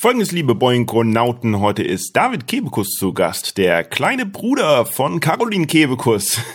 [0.00, 6.40] Folgendes, liebe Boinkonauten, heute ist David Kebekus zu Gast, der kleine Bruder von Caroline Kebekus.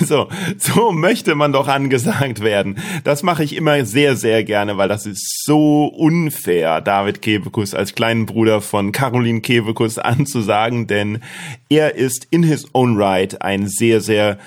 [0.00, 0.28] So,
[0.58, 2.78] so möchte man doch angesagt werden.
[3.04, 7.94] Das mache ich immer sehr, sehr gerne, weil das ist so unfair, David Kebekus als
[7.94, 11.20] kleinen Bruder von Caroline Kebekus anzusagen, denn
[11.68, 14.38] er ist in his own right ein sehr, sehr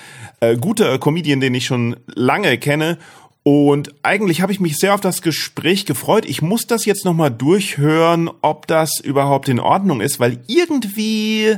[0.41, 2.97] äh, guter Comedian, den ich schon lange kenne
[3.43, 6.25] und eigentlich habe ich mich sehr auf das Gespräch gefreut.
[6.25, 11.57] Ich muss das jetzt nochmal durchhören, ob das überhaupt in Ordnung ist, weil irgendwie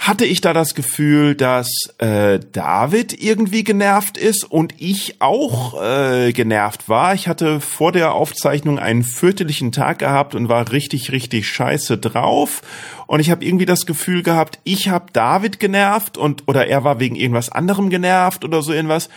[0.00, 6.32] hatte ich da das Gefühl, dass äh, David irgendwie genervt ist und ich auch äh,
[6.32, 7.14] genervt war.
[7.14, 12.62] Ich hatte vor der Aufzeichnung einen fürchterlichen Tag gehabt und war richtig, richtig scheiße drauf.
[13.06, 16.98] Und ich habe irgendwie das Gefühl gehabt, ich habe David genervt und oder er war
[16.98, 19.10] wegen irgendwas anderem genervt oder so irgendwas.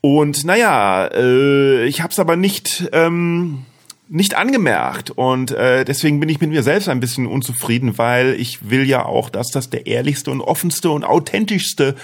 [0.00, 2.88] Und naja, äh, ich habe es aber nicht.
[2.92, 3.64] Ähm,
[4.08, 8.70] nicht angemerkt und äh, deswegen bin ich mit mir selbst ein bisschen unzufrieden, weil ich
[8.70, 11.96] will ja auch, dass das der ehrlichste und offenste und authentischste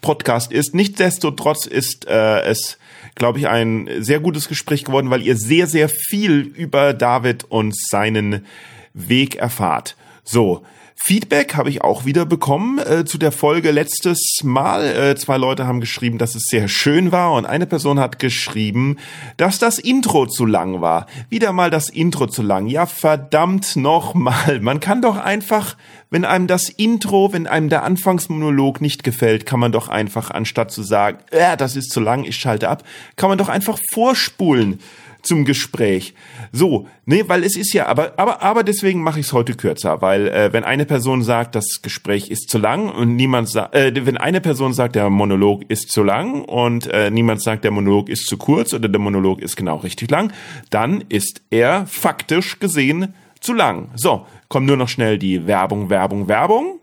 [0.00, 0.74] Podcast ist.
[0.74, 2.78] Nichtsdestotrotz ist äh, es,
[3.14, 7.76] glaube ich, ein sehr gutes Gespräch geworden, weil ihr sehr, sehr viel über David und
[7.76, 8.46] seinen
[8.94, 9.96] Weg erfahrt.
[10.24, 10.64] So,
[11.02, 14.84] Feedback habe ich auch wieder bekommen äh, zu der Folge letztes Mal.
[14.84, 18.98] Äh, zwei Leute haben geschrieben, dass es sehr schön war und eine Person hat geschrieben,
[19.38, 21.06] dass das Intro zu lang war.
[21.30, 22.66] Wieder mal das Intro zu lang.
[22.66, 24.60] Ja, verdammt nochmal.
[24.60, 25.78] Man kann doch einfach,
[26.10, 30.70] wenn einem das Intro, wenn einem der Anfangsmonolog nicht gefällt, kann man doch einfach, anstatt
[30.70, 32.82] zu sagen, äh, das ist zu lang, ich schalte ab,
[33.16, 34.80] kann man doch einfach vorspulen
[35.22, 36.14] zum Gespräch.
[36.52, 40.00] So, nee, weil es ist ja, aber, aber, aber deswegen mache ich es heute kürzer,
[40.02, 44.06] weil äh, wenn eine Person sagt, das Gespräch ist zu lang und niemand sagt, äh,
[44.06, 48.08] wenn eine Person sagt, der Monolog ist zu lang und äh, niemand sagt, der Monolog
[48.08, 50.32] ist zu kurz oder der Monolog ist genau richtig lang,
[50.70, 53.90] dann ist er faktisch gesehen zu lang.
[53.96, 56.80] So, kommt nur noch schnell die Werbung, Werbung, Werbung.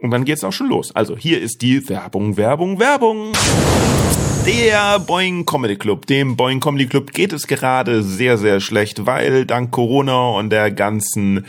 [0.00, 0.94] Und dann geht's auch schon los.
[0.94, 3.32] Also hier ist die Werbung, Werbung, Werbung.
[4.46, 6.06] Der Boeing Comedy Club.
[6.06, 10.70] Dem Boeing Comedy Club geht es gerade sehr, sehr schlecht, weil dank Corona und der
[10.70, 11.44] ganzen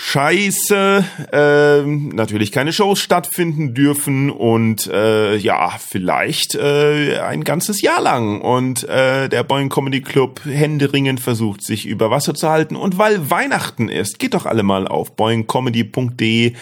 [0.00, 8.00] Scheiße, äh, natürlich keine Shows stattfinden dürfen und äh, ja, vielleicht äh, ein ganzes Jahr
[8.00, 8.40] lang.
[8.40, 12.76] Und äh, der Boeing Comedy Club händeringend versucht, sich über Wasser zu halten.
[12.76, 16.52] Und weil Weihnachten ist, geht doch alle mal auf boingcomedy.de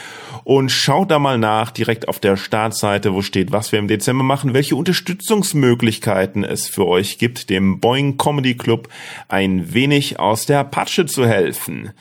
[0.44, 4.24] und schaut da mal nach, direkt auf der Startseite, wo steht, was wir im Dezember
[4.24, 8.88] machen, welche Unterstützungsmöglichkeiten es für euch gibt, dem Boeing Comedy Club
[9.28, 11.92] ein wenig aus der Patsche zu helfen.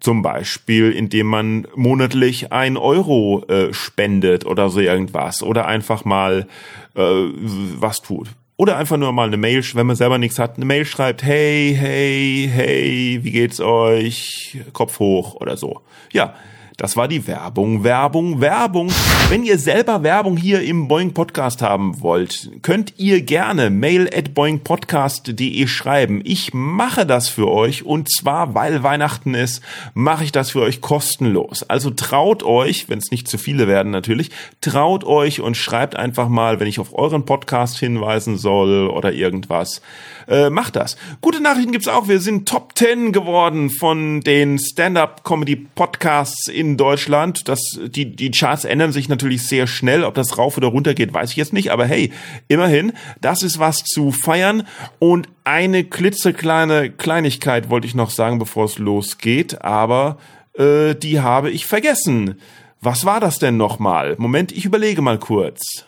[0.00, 5.42] Zum Beispiel, indem man monatlich ein Euro äh, spendet oder so irgendwas.
[5.42, 6.46] Oder einfach mal
[6.94, 8.28] äh, was tut.
[8.56, 11.74] Oder einfach nur mal eine Mail, wenn man selber nichts hat, eine Mail schreibt, hey,
[11.78, 14.58] hey, hey, wie geht's euch?
[14.74, 15.80] Kopf hoch oder so.
[16.12, 16.34] Ja,
[16.80, 18.90] das war die Werbung, Werbung, Werbung.
[19.28, 24.32] Wenn ihr selber Werbung hier im Boeing Podcast haben wollt, könnt ihr gerne mail at
[24.32, 26.22] boingpodcast.de schreiben.
[26.24, 30.80] Ich mache das für euch und zwar, weil Weihnachten ist, mache ich das für euch
[30.80, 31.64] kostenlos.
[31.64, 34.30] Also traut euch, wenn es nicht zu viele werden natürlich,
[34.62, 39.82] traut euch und schreibt einfach mal, wenn ich auf euren Podcast hinweisen soll oder irgendwas.
[40.28, 40.96] Äh, macht das.
[41.20, 42.08] Gute Nachrichten gibt's auch.
[42.08, 47.48] Wir sind Top 10 geworden von den Stand-up-Comedy-Podcasts in in Deutschland.
[47.48, 50.04] Das, die, die Charts ändern sich natürlich sehr schnell.
[50.04, 51.70] Ob das rauf oder runter geht, weiß ich jetzt nicht.
[51.72, 52.12] Aber hey,
[52.48, 54.66] immerhin, das ist was zu feiern.
[54.98, 59.62] Und eine klitzekleine Kleinigkeit wollte ich noch sagen, bevor es losgeht.
[59.62, 60.18] Aber
[60.54, 62.40] äh, die habe ich vergessen.
[62.80, 64.14] Was war das denn nochmal?
[64.18, 65.84] Moment, ich überlege mal kurz.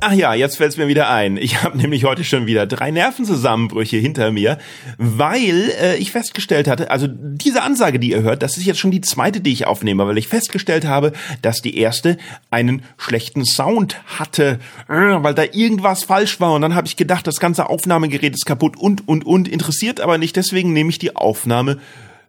[0.00, 1.36] Ach ja, jetzt fällt es mir wieder ein.
[1.36, 4.58] Ich habe nämlich heute schon wieder drei Nervenzusammenbrüche hinter mir,
[4.96, 8.90] weil äh, ich festgestellt hatte, also diese Ansage, die ihr hört, das ist jetzt schon
[8.90, 11.12] die zweite, die ich aufnehme, weil ich festgestellt habe,
[11.42, 12.16] dass die erste
[12.50, 14.58] einen schlechten Sound hatte,
[14.88, 18.46] äh, weil da irgendwas falsch war und dann habe ich gedacht, das ganze Aufnahmegerät ist
[18.46, 21.78] kaputt und und und interessiert aber nicht, deswegen nehme ich die Aufnahme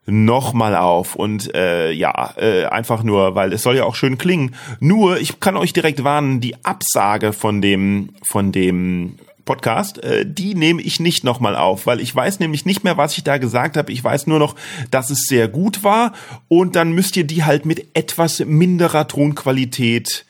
[0.06, 4.56] nochmal auf und äh, ja, äh, einfach nur, weil es soll ja auch schön klingen.
[4.80, 10.56] Nur, ich kann euch direkt warnen, die Absage von dem, von dem Podcast, äh, die
[10.56, 13.78] nehme ich nicht nochmal auf, weil ich weiß nämlich nicht mehr, was ich da gesagt
[13.78, 13.92] habe.
[13.92, 14.56] Ich weiß nur noch,
[14.92, 16.14] dass es sehr gut war
[16.48, 20.26] und dann müsst ihr die halt mit etwas minderer Tonqualität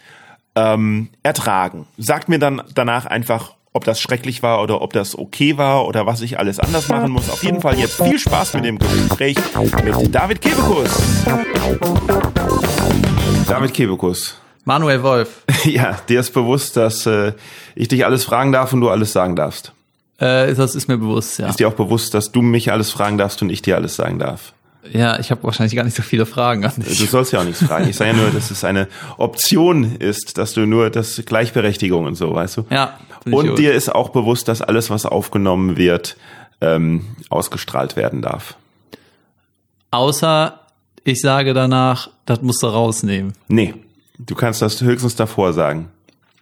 [0.56, 1.88] ähm, ertragen.
[1.98, 6.06] Sagt mir dann danach einfach, ob das schrecklich war oder ob das okay war oder
[6.06, 7.30] was ich alles anders machen muss.
[7.30, 9.36] Auf jeden Fall jetzt viel Spaß mit dem Gespräch
[9.84, 10.90] mit David Kebekus.
[13.48, 14.38] David Kebekus.
[14.64, 15.44] Manuel Wolf.
[15.66, 17.32] Ja, dir ist bewusst, dass äh,
[17.74, 19.72] ich dich alles fragen darf und du alles sagen darfst.
[20.18, 21.48] Äh, das ist mir bewusst, ja.
[21.48, 24.20] Ist dir auch bewusst, dass du mich alles fragen darfst und ich dir alles sagen
[24.20, 24.54] darf?
[24.92, 27.00] Ja, ich habe wahrscheinlich gar nicht so viele Fragen an dich.
[27.00, 27.88] Du sollst ja auch nichts fragen.
[27.88, 32.16] Ich sage ja nur, dass es eine Option ist, dass du nur das Gleichberechtigung und
[32.16, 32.66] so, weißt du?
[32.70, 33.00] Ja.
[33.26, 33.58] Und gut.
[33.60, 36.18] dir ist auch bewusst, dass alles, was aufgenommen wird,
[36.62, 38.56] ähm, ausgestrahlt werden darf.
[39.92, 40.60] Außer
[41.04, 43.34] ich sage danach, das musst du rausnehmen.
[43.48, 43.74] Nee,
[44.18, 45.90] du kannst das höchstens davor sagen.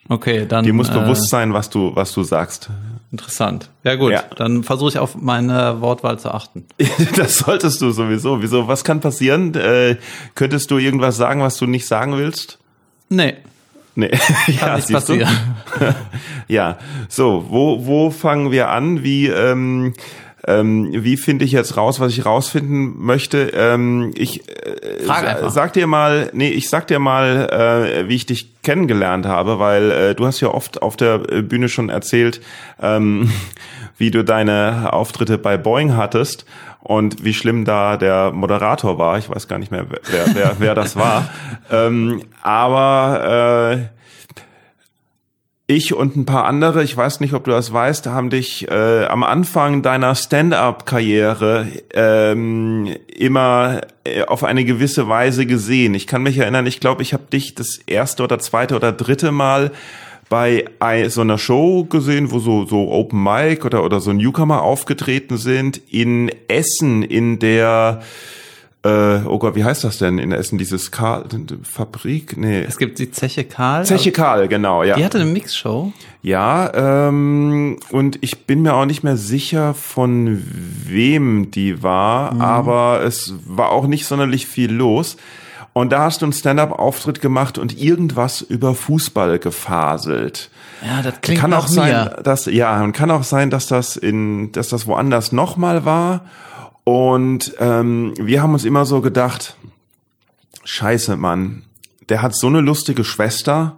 [0.07, 0.65] Okay, dann.
[0.65, 2.69] Dir muss äh, bewusst sein, was du, was du sagst.
[3.11, 3.69] Interessant.
[3.83, 4.23] Ja gut, ja.
[4.35, 6.65] dann versuche ich auf meine Wortwahl zu achten.
[7.15, 8.41] das solltest du sowieso.
[8.41, 8.67] Wieso?
[8.67, 9.53] Was kann passieren?
[9.55, 9.97] Äh,
[10.35, 12.57] könntest du irgendwas sagen, was du nicht sagen willst?
[13.09, 13.35] Nee.
[13.95, 14.09] Nee,
[14.57, 15.29] kann ja, nichts passieren.
[16.47, 16.77] ja,
[17.09, 19.03] so, wo, wo fangen wir an?
[19.03, 19.93] Wie, ähm,
[20.47, 23.51] ähm, wie finde ich jetzt raus, was ich rausfinden möchte?
[23.53, 25.03] Ähm, ich äh,
[25.49, 27.49] sag dir mal, nee, ich sag dir mal,
[28.03, 31.69] äh, wie ich dich kennengelernt habe, weil äh, du hast ja oft auf der Bühne
[31.69, 32.41] schon erzählt,
[32.81, 33.31] ähm,
[33.97, 36.45] wie du deine Auftritte bei Boeing hattest
[36.79, 39.17] und wie schlimm da der Moderator war.
[39.17, 41.29] Ich weiß gar nicht mehr, wer, wer, wer das war.
[41.71, 44.01] ähm, aber äh,
[45.67, 49.05] ich und ein paar andere, ich weiß nicht, ob du das weißt, haben dich äh,
[49.05, 55.93] am Anfang deiner Stand-up-Karriere ähm, immer äh, auf eine gewisse Weise gesehen.
[55.93, 59.31] Ich kann mich erinnern, ich glaube, ich habe dich das erste oder zweite oder dritte
[59.31, 59.71] Mal
[60.31, 60.65] bei
[61.09, 65.81] so einer Show gesehen, wo so, so Open Mic oder, oder so Newcomer aufgetreten sind,
[65.89, 68.01] in Essen, in der
[68.83, 70.57] äh, oh Gott, wie heißt das denn in Essen?
[70.57, 71.25] Dieses Karl
[71.63, 72.37] Fabrik?
[72.37, 72.61] Nee.
[72.61, 73.85] Es gibt die Zeche Karl.
[73.85, 74.95] Zeche Karl, genau, ja.
[74.95, 75.91] Die hatte eine Mixshow.
[76.23, 80.41] Ja, ähm, und ich bin mir auch nicht mehr sicher, von
[80.87, 82.41] wem die war, mhm.
[82.41, 85.17] aber es war auch nicht sonderlich viel los.
[85.73, 90.49] Und da hast du einen Stand-up-Auftritt gemacht und irgendwas über Fußball gefaselt.
[90.85, 94.51] Ja, das klingt kann auch sein, dass ja, und kann auch sein, dass das in,
[94.51, 96.25] dass das woanders nochmal war
[96.83, 99.55] und ähm, wir haben uns immer so gedacht,
[100.63, 101.63] scheiße, Mann,
[102.09, 103.77] der hat so eine lustige Schwester.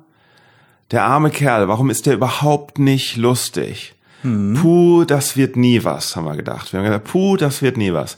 [0.92, 3.96] Der arme Kerl, warum ist der überhaupt nicht lustig?
[4.22, 4.54] Hm.
[4.54, 6.72] Puh, das wird nie was, haben wir gedacht.
[6.72, 8.18] Wir haben gedacht, puh, das wird nie was.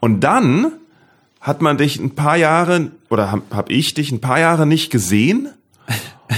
[0.00, 0.72] Und dann
[1.42, 4.90] hat man dich ein paar Jahre, oder hab, hab ich dich ein paar Jahre nicht
[4.90, 5.48] gesehen.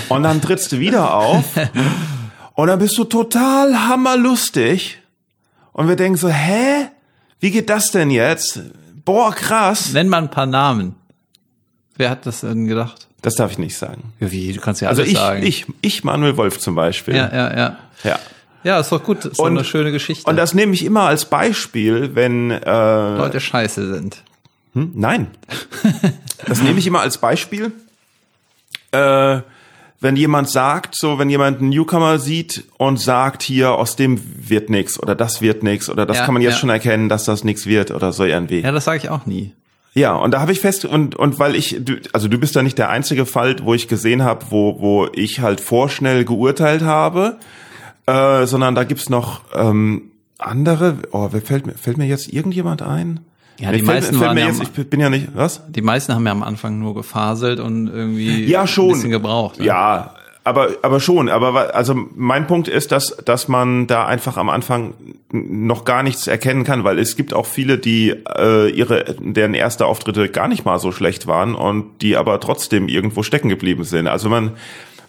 [0.09, 1.45] Und dann trittst du wieder auf.
[2.55, 4.99] Und dann bist du total hammerlustig.
[5.73, 6.89] Und wir denken so, hä?
[7.39, 8.61] Wie geht das denn jetzt?
[9.05, 9.93] Boah, krass.
[9.93, 10.95] Nenn mal ein paar Namen.
[11.97, 13.07] Wer hat das denn gedacht?
[13.21, 14.13] Das darf ich nicht sagen.
[14.19, 14.53] Wie?
[14.53, 15.43] Du kannst ja also alles ich, sagen.
[15.43, 17.15] ich, ich, Manuel Wolf zum Beispiel.
[17.15, 17.79] Ja, ja, ja.
[18.05, 18.19] Ja.
[18.63, 19.25] Ja, ist doch gut.
[19.25, 20.29] Ist und, eine schöne Geschichte.
[20.29, 24.23] Und das nehme ich immer als Beispiel, wenn äh, Leute scheiße sind.
[24.75, 24.93] Hm?
[24.95, 25.29] Nein.
[26.47, 27.73] das nehme ich immer als Beispiel.
[28.93, 29.41] Äh,
[30.01, 34.69] wenn jemand sagt, so wenn jemand einen Newcomer sieht und sagt, hier aus dem wird
[34.69, 36.59] nix oder das wird nix oder das Ja, kann man jetzt ja.
[36.59, 38.61] schon erkennen, dass das nix wird oder so irgendwie.
[38.61, 39.53] Ja, das sage ich auch nie.
[39.95, 42.63] Ja, und da habe ich fest und und weil ich du, also du bist da
[42.63, 47.39] nicht der einzige Fall, wo ich gesehen habe, wo wo ich halt vorschnell geurteilt habe,
[48.07, 50.99] äh, sondern da gibt's noch ähm, andere.
[51.13, 53.21] Oh, wer fällt mir fällt mir jetzt irgendjemand ein?
[53.61, 55.63] Ja, die fällt, meisten fällt waren mir jetzt, am, ich bin ja nicht was?
[55.69, 58.87] die meisten haben ja am Anfang nur gefaselt und irgendwie Ja, schon.
[58.87, 59.61] ein bisschen gebraucht.
[59.61, 59.67] ne?
[59.67, 64.51] Ja, aber aber schon, aber also mein Punkt ist, dass dass man da einfach am
[64.51, 64.93] Anfang
[65.33, 69.87] noch gar nichts erkennen kann, weil es gibt auch viele, die äh, ihre deren erste
[69.87, 74.07] Auftritte gar nicht mal so schlecht waren und die aber trotzdem irgendwo stecken geblieben sind.
[74.07, 74.53] Also man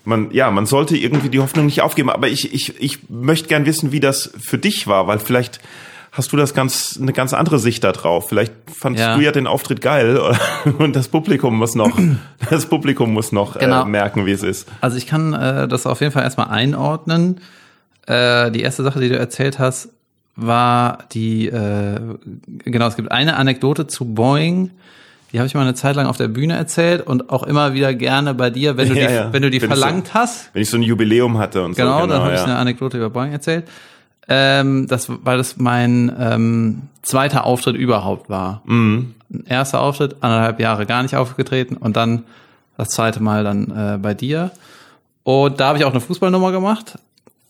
[0.06, 3.66] man ja, man sollte irgendwie die Hoffnung nicht aufgeben, aber ich ich ich möchte gern
[3.66, 5.60] wissen, wie das für dich war, weil vielleicht
[6.18, 8.30] hast du das ganz eine ganz andere Sicht da drauf.
[8.30, 9.16] Vielleicht fandst Ja.
[9.18, 10.18] du ja den Auftritt geil
[10.78, 11.98] und das Publikum muss noch
[12.50, 13.84] das Publikum muss noch Genau.
[13.84, 14.68] äh, merken, wie es ist.
[14.82, 17.42] Also ich kann äh, das auf jeden Fall erstmal einordnen.
[18.08, 19.90] Äh, die erste Sache, die du erzählt hast,
[20.38, 22.00] war die, äh,
[22.66, 24.72] genau, es gibt eine Anekdote zu Boeing,
[25.32, 27.94] die habe ich mal eine Zeit lang auf der Bühne erzählt und auch immer wieder
[27.94, 29.34] gerne bei dir, wenn du Ja, die, ja.
[29.34, 30.50] wenn du die Wenn ich so- verlangt hast.
[30.54, 32.08] Wenn ich so ein Jubiläum hatte und Genau, so.
[32.08, 33.66] dann habe ich eine Anekdote über Boeing erzählt.
[34.28, 38.62] Ähm, das, weil das mein ähm, zweiter Auftritt überhaupt war.
[38.66, 39.14] Mhm.
[39.46, 42.24] Erster Auftritt, anderthalb Jahre gar nicht aufgetreten und dann
[42.78, 44.52] das zweite Mal dann äh, bei dir.
[45.24, 46.98] Und da habe ich auch eine Fußballnummer gemacht.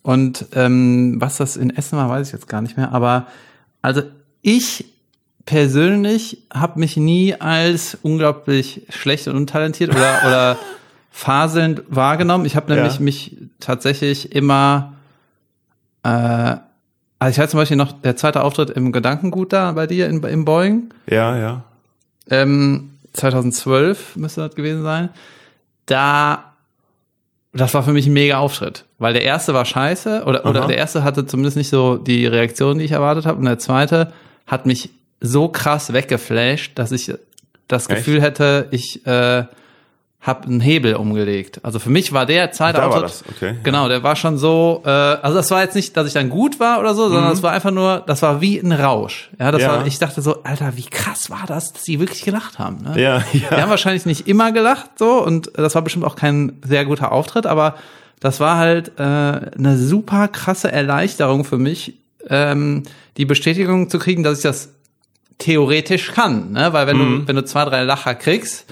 [0.01, 2.91] Und ähm, was das in Essen war, weiß ich jetzt gar nicht mehr.
[2.91, 3.27] Aber
[3.81, 4.01] also
[4.41, 4.85] ich
[5.45, 10.57] persönlich habe mich nie als unglaublich schlecht und untalentiert oder, oder
[11.11, 12.45] faselnd wahrgenommen.
[12.45, 13.01] Ich habe nämlich Ja.
[13.01, 14.93] mich tatsächlich immer,
[16.03, 16.57] äh,
[17.19, 20.21] also ich hatte zum Beispiel noch der zweite Auftritt im Gedankengut da bei dir in,
[20.23, 20.93] im Boeing.
[21.09, 21.63] Ja, ja.
[22.29, 25.09] Ähm, 2012 müsste das gewesen sein.
[25.85, 26.53] Da,
[27.53, 30.77] das war für mich ein mega Auftritt, weil der erste war scheiße oder, oder der
[30.77, 34.11] erste hatte zumindest nicht so die Reaktion, die ich erwartet habe und der zweite
[34.47, 34.89] hat mich
[35.21, 37.13] so krass weggeflasht, dass ich
[37.67, 37.97] das Echt?
[37.97, 39.45] Gefühl hätte, ich äh,
[40.25, 41.59] habe einen Hebel umgelegt.
[41.61, 43.57] Also für mich war der zweite Da okay.
[43.63, 46.59] genau, der war schon so, äh, also das war jetzt nicht, dass ich dann gut
[46.59, 49.29] war oder so, sondern es war einfach nur, das war wie ein Rausch.
[49.39, 49.67] Ja, das Mhm.
[49.67, 49.77] Ja.
[49.77, 52.77] war, ich dachte so, Alter, wie krass war das, dass die wirklich gelacht haben.
[52.81, 52.99] Ne?
[52.99, 53.51] Ja, Die ja.
[53.61, 57.45] haben wahrscheinlich nicht immer gelacht so und das war bestimmt auch kein sehr guter Auftritt,
[57.45, 57.75] aber
[58.19, 62.81] das war halt äh, eine super krasse Erleichterung für mich, ähm,
[63.17, 64.69] die Bestätigung zu kriegen, dass ich das
[65.37, 66.73] theoretisch kann, ne?
[66.73, 67.19] Weil wenn Mhm.
[67.21, 68.65] du wenn du zwei drei Lacher kriegst,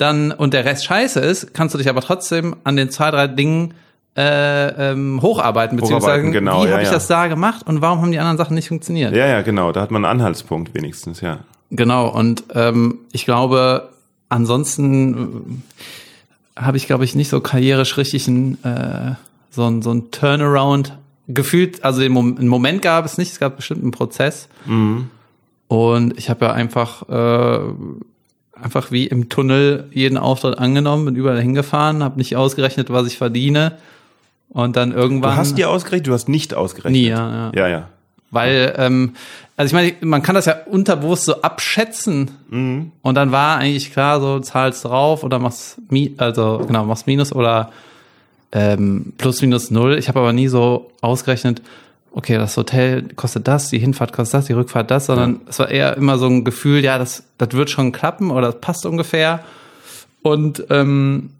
[0.00, 3.26] dann und der Rest scheiße ist, kannst du dich aber trotzdem an den zwei drei
[3.26, 3.74] Dingen
[4.16, 6.94] äh, ähm, hocharbeiten beziehungsweise Hocharbeiten, genau, wie ja, habe ich ja.
[6.94, 9.14] das da gemacht und warum haben die anderen Sachen nicht funktioniert?
[9.14, 9.72] Ja, ja, genau.
[9.72, 11.40] Da hat man einen Anhaltspunkt wenigstens, ja.
[11.70, 13.90] Genau, und ähm, ich glaube,
[14.28, 15.62] ansonsten
[16.56, 19.14] äh, habe ich, glaube ich, nicht so karrierisch richtig ein, äh,
[19.50, 21.84] so ein, so ein Turnaround gefühlt.
[21.84, 24.48] Also den Mom einen Moment gab es nicht, es gab bestimmt einen Prozess.
[25.68, 27.60] Und ich habe ja einfach, äh,
[28.62, 33.18] einfach wie im Tunnel jeden Auftritt angenommen, bin überall hingefahren, habe nicht ausgerechnet, was ich
[33.18, 33.78] verdiene.
[34.48, 35.30] Und dann irgendwann.
[35.30, 36.92] Du hast dir ausgerechnet, du hast nicht ausgerechnet.
[36.92, 37.52] Nie, ja, ja.
[37.54, 37.88] Ja, ja.
[38.32, 39.14] Weil, ähm,
[39.56, 42.30] also ich meine, man kann das ja unterbewusst so abschätzen.
[42.48, 42.92] Mhm.
[43.02, 47.32] Und dann war eigentlich klar, so zahlst drauf oder machst Mi also genau, machst Minus
[47.32, 47.70] oder
[48.52, 49.98] ähm, plus minus null.
[49.98, 51.62] Ich habe aber nie so ausgerechnet,
[52.12, 55.70] okay, das Hotel kostet das, die Hinfahrt kostet das, die Rückfahrt das, sondern es war
[55.70, 59.40] eher immer so ein Gefühl, ja, das, das wird schon klappen oder das passt ungefähr.
[60.22, 61.30] Und ähm,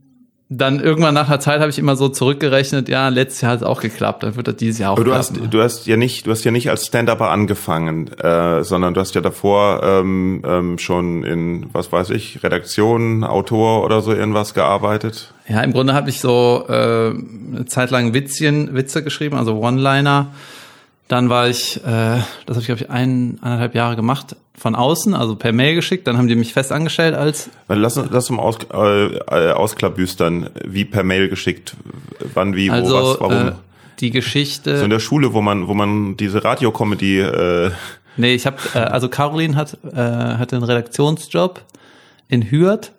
[0.52, 3.62] dann irgendwann nach einer Zeit habe ich immer so zurückgerechnet, ja, letztes Jahr hat es
[3.62, 5.42] auch geklappt, dann wird das dieses Jahr auch Aber du klappen.
[5.42, 9.00] hast, du hast ja nicht, du hast ja nicht als Stand-Upper angefangen, äh, sondern du
[9.00, 14.52] hast ja davor ähm, ähm, schon in, was weiß ich, Redaktion, Autor oder so irgendwas
[14.52, 15.32] gearbeitet.
[15.46, 20.32] Ja, im Grunde habe ich so äh, eine Zeit lang Witzchen, Witze geschrieben, also One-Liner.
[21.11, 25.12] Dann war ich, äh, das habe ich glaube ich ein, eineinhalb Jahre gemacht, von außen,
[25.12, 26.07] also per Mail geschickt.
[26.07, 30.50] Dann haben die mich fest angestellt als, Lass, uns- lass uns mal aus, äh, ausklabüstern,
[30.64, 31.75] wie per Mail geschickt,
[32.35, 33.49] wann, wie, wo, also was, warum.
[33.49, 33.52] äh,
[33.99, 34.79] die Geschichte.
[34.79, 37.71] so in der Schule, wo man, wo man diese Radiokomödie, äh,
[38.17, 41.62] nee, ich habe, äh, also Caroline hat äh, hatte einen Redaktionsjob
[42.29, 42.93] in Hürth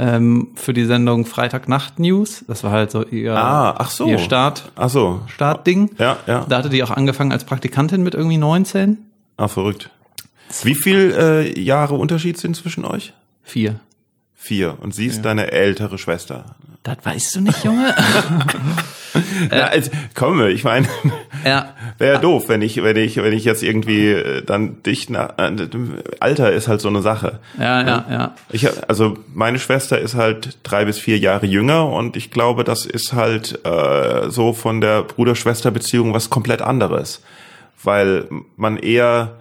[0.00, 2.42] ähm, für die Sendung Freitagnacht News.
[2.48, 4.06] Das war halt so ihr, Ah, ach so.
[4.06, 5.90] ihr Start, ach so, Startding.
[5.98, 8.96] ja, ja, Da hatte die auch angefangen als Praktikantin mit irgendwie 19.
[9.36, 9.90] ah, verrückt.
[10.62, 13.12] Wie viel äh, Jahre Unterschied sind zwischen euch?
[13.42, 13.78] Vier.
[14.34, 14.78] Vier.
[14.80, 16.56] Und sie ist deine ältere Schwester.
[16.82, 17.94] Das weißt du nicht, Junge?
[19.50, 20.86] Ja, also, komm, ich meine,
[21.44, 21.74] ja.
[21.98, 25.38] wäre ja doof, wenn ich, wenn ich, wenn ich jetzt irgendwie äh, dann dich nach,
[25.38, 25.68] äh,
[26.20, 27.40] Alter ist halt so eine Sache.
[27.58, 28.34] Ja, ja, ja.
[28.50, 32.86] Ich, also meine Schwester ist halt drei bis vier Jahre jünger und ich glaube, das
[32.86, 37.22] ist halt äh, so von der Bruder-Schwester-Beziehung was komplett anderes,
[37.82, 39.36] weil man eher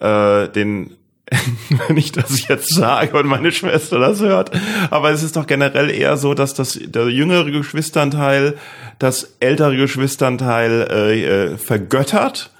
[0.00, 0.96] äh, den
[2.14, 4.50] dass ich jetzt sage und meine Schwester das hört,
[4.90, 8.56] aber es ist doch generell eher so, dass das der jüngere Geschwisternteil
[8.98, 12.50] das ältere Geschwisternteil äh, äh, vergöttert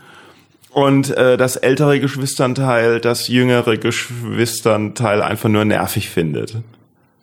[0.70, 6.56] und äh, das ältere Geschwisternteil das jüngere Geschwisternteil einfach nur nervig findet.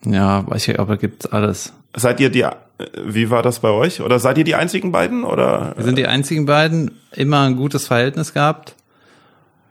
[0.05, 1.73] Ja, weiß ich, aber gibt's alles.
[1.95, 2.51] Seid ihr die, äh,
[3.05, 4.01] wie war das bei euch?
[4.01, 5.23] Oder seid ihr die einzigen beiden?
[5.23, 8.75] Oder Wir sind die einzigen beiden, immer ein gutes Verhältnis gehabt.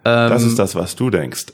[0.02, 1.46] Das ist das, was du denkst?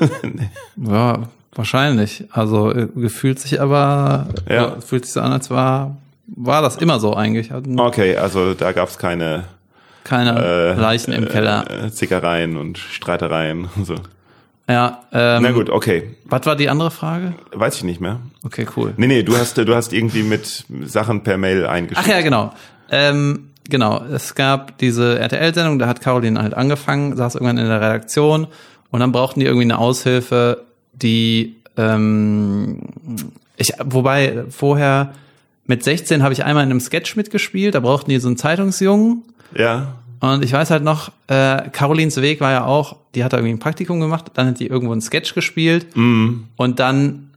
[0.76, 1.20] Ja,
[1.54, 2.24] wahrscheinlich.
[2.30, 4.76] Also äh, gefühlt sich aber, Ja.
[4.80, 7.50] fühlt sich so an, als war, war das immer so eigentlich.
[7.52, 9.44] Okay, also da gab's keine
[10.04, 11.64] keine äh, Leichen im Keller.
[11.70, 13.94] äh, Zickereien und Streitereien und so.
[14.68, 17.34] Ja, ähm, Na gut, okay, was war die andere Frage?
[17.52, 18.18] weiß ich nicht mehr.
[18.44, 18.94] Okay, cool.
[18.96, 22.00] Nee, nee, du hast du hast irgendwie mit Sachen per Mail eingeschickt.
[22.04, 22.52] Ach ja, genau.
[22.90, 27.80] Ähm, genau, es gab diese RTL-Sendung, da hat Caroline halt angefangen, saß irgendwann in der
[27.80, 28.46] Redaktion
[28.90, 30.64] und dann brauchten die irgendwie eine Aushilfe,
[30.94, 32.78] die ähm,
[33.56, 35.12] ich, wobei vorher
[35.66, 39.22] mit 16 habe ich einmal in einem Sketch mitgespielt, da brauchten die so einen Zeitungsjungen
[39.56, 39.94] Ja.
[40.20, 43.54] und ich weiß halt noch, äh, Carolins Weg war ja auch, die hat da irgendwie
[43.54, 47.28] ein Praktikum gemacht, dann hat die irgendwo einen Sketch gespielt und dann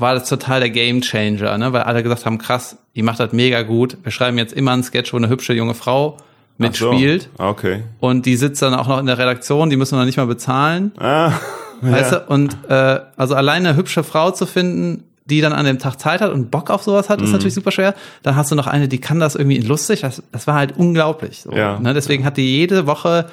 [0.00, 1.72] war das total der Game Changer, ne?
[1.72, 3.96] weil alle gesagt haben, krass, die macht das mega gut.
[4.02, 6.16] Wir schreiben jetzt immer einen Sketch, wo eine hübsche junge Frau
[6.58, 7.44] mitspielt So.
[7.44, 7.82] Okay.
[8.00, 10.26] und die sitzt dann auch noch in der Redaktion, die müssen wir noch nicht mal
[10.26, 10.92] bezahlen.
[10.98, 11.32] Ah,
[11.80, 12.18] Weißt ja.
[12.18, 12.32] du?
[12.32, 16.20] Und äh, also alleine eine hübsche Frau zu finden, die dann an dem Tag Zeit
[16.20, 17.32] hat und Bock auf sowas hat, ist Mhm.
[17.32, 17.94] natürlich super schwer.
[18.22, 20.00] Dann hast du noch eine, die kann das irgendwie lustig.
[20.02, 21.40] Das, das war halt unglaublich.
[21.42, 21.78] So, Ja.
[21.78, 21.94] ne?
[21.94, 23.26] Deswegen hat die jede Woche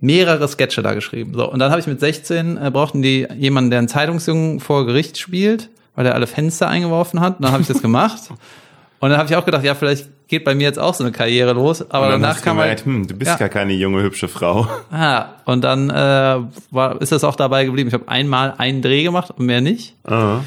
[0.00, 1.32] mehrere Sketche da geschrieben.
[1.34, 4.86] So, und dann habe ich mit 16 äh, brauchten die jemanden, der einen Zeitungsjungen vor
[4.86, 7.38] Gericht spielt, weil er alle Fenster eingeworfen hat.
[7.38, 8.20] Und dann habe ich das gemacht.
[9.00, 11.12] Und dann habe ich auch gedacht, ja, vielleicht geht bei mir jetzt auch so eine
[11.12, 11.90] Karriere los.
[11.90, 13.36] Aber danach kam halt, hm, du bist Ja.
[13.36, 14.68] gar keine junge, hübsche Frau.
[14.92, 16.38] ah, und dann äh,
[16.70, 17.88] war, ist das auch dabei geblieben.
[17.88, 19.96] Ich habe einmal einen Dreh gemacht und mehr nicht.
[20.04, 20.44] Aha.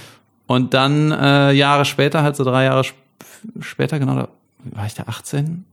[0.48, 2.96] Und dann äh, Jahre später, halt so drei Jahre sp
[3.60, 4.28] später, genau, da
[4.64, 5.66] war ich da 18?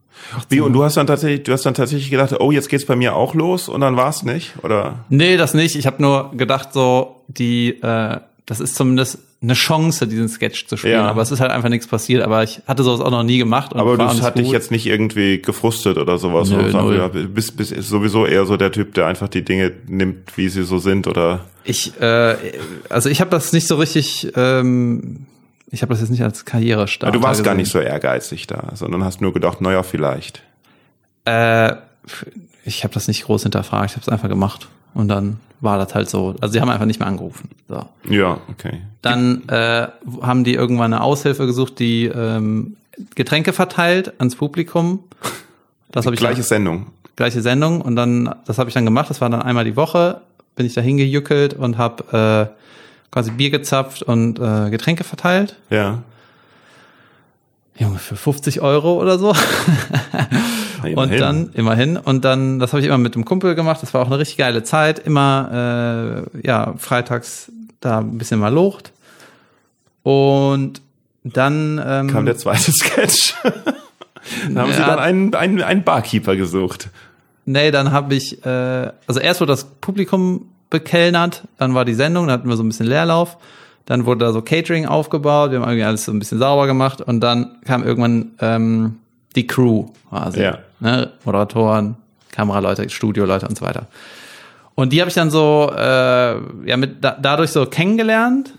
[0.48, 2.96] Wie, und du hast dann tatsächlich, du hast dann tatsächlich gedacht, oh, jetzt geht's bei
[2.96, 5.04] mir auch los und dann war's nicht, oder?
[5.08, 5.76] Nee, das nicht.
[5.76, 10.76] Ich habe nur gedacht, so, die, äh, das ist zumindest eine Chance, diesen Sketch zu
[10.76, 10.94] spielen.
[10.94, 11.08] Ja.
[11.08, 12.24] Aber es ist halt einfach nichts passiert.
[12.24, 13.74] Aber ich hatte sowas auch noch nie gemacht.
[13.76, 14.52] Aber das hat dich gut.
[14.52, 16.50] jetzt nicht irgendwie gefrustet oder sowas.
[16.50, 19.72] Nö, oder ja, bist, bist ist sowieso eher so der Typ, der einfach die Dinge
[19.86, 21.44] nimmt, wie sie so sind, oder?
[21.62, 22.36] Ich, äh,
[22.88, 24.32] also ich habe das nicht so richtig.
[24.34, 25.26] Ähm,
[25.70, 27.16] ich habe das jetzt nicht als Karrierestarter.
[27.16, 27.62] du warst gar gesehen.
[27.62, 30.42] nicht so ehrgeizig da, sondern hast nur gedacht, naja, vielleicht.
[31.26, 31.74] Äh,
[32.64, 33.90] ich habe das nicht groß hinterfragt.
[33.90, 34.68] Ich habe es einfach gemacht.
[34.94, 36.34] Und dann war das halt so.
[36.40, 37.50] Also sie haben einfach nicht mehr angerufen.
[37.68, 37.84] So.
[38.08, 38.82] Ja, okay.
[39.02, 39.88] Dann äh,
[40.22, 42.76] haben die irgendwann eine Aushilfe gesucht, die ähm,
[43.14, 45.04] Getränke verteilt ans Publikum.
[45.90, 46.86] Das habe ich Gleiche Sendung.
[47.16, 49.10] gleiche Sendung und dann das habe ich dann gemacht.
[49.10, 50.20] Das war dann einmal die Woche.
[50.54, 55.56] Bin ich da hingejückelt und habe äh, quasi Bier gezapft und äh, Getränke verteilt.
[55.70, 56.02] Ja.
[57.78, 59.32] Junge, für 50 Euro oder so.
[60.82, 63.92] Na, Und dann, immerhin, und dann, das habe ich immer mit dem Kumpel gemacht, das
[63.94, 68.92] war auch eine richtig geile Zeit, immer, äh, ja, freitags da ein bisschen mal locht.
[70.02, 70.80] Und
[71.24, 73.34] dann, ähm, kam der zweite Sketch.
[74.52, 74.86] da haben sie Ja.
[74.86, 76.88] dann einen, einen, einen Barkeeper gesucht.
[77.44, 82.26] nee, dann habe ich, äh, also erst wurde das Publikum bekellnert, dann war die Sendung,
[82.26, 83.38] dann hatten wir so ein bisschen Leerlauf,
[83.86, 87.00] dann wurde da so Catering aufgebaut, wir haben irgendwie alles so ein bisschen sauber gemacht
[87.00, 88.96] und dann kam irgendwann ähm,
[89.34, 90.42] die Crew quasi.
[90.42, 90.58] Ja.
[90.80, 91.10] Ne?
[91.24, 91.96] Moderatoren,
[92.32, 93.86] Kameraleute, Studioleute und so weiter.
[94.74, 98.54] Und die habe ich dann so äh, ja mit da, dadurch so kennengelernt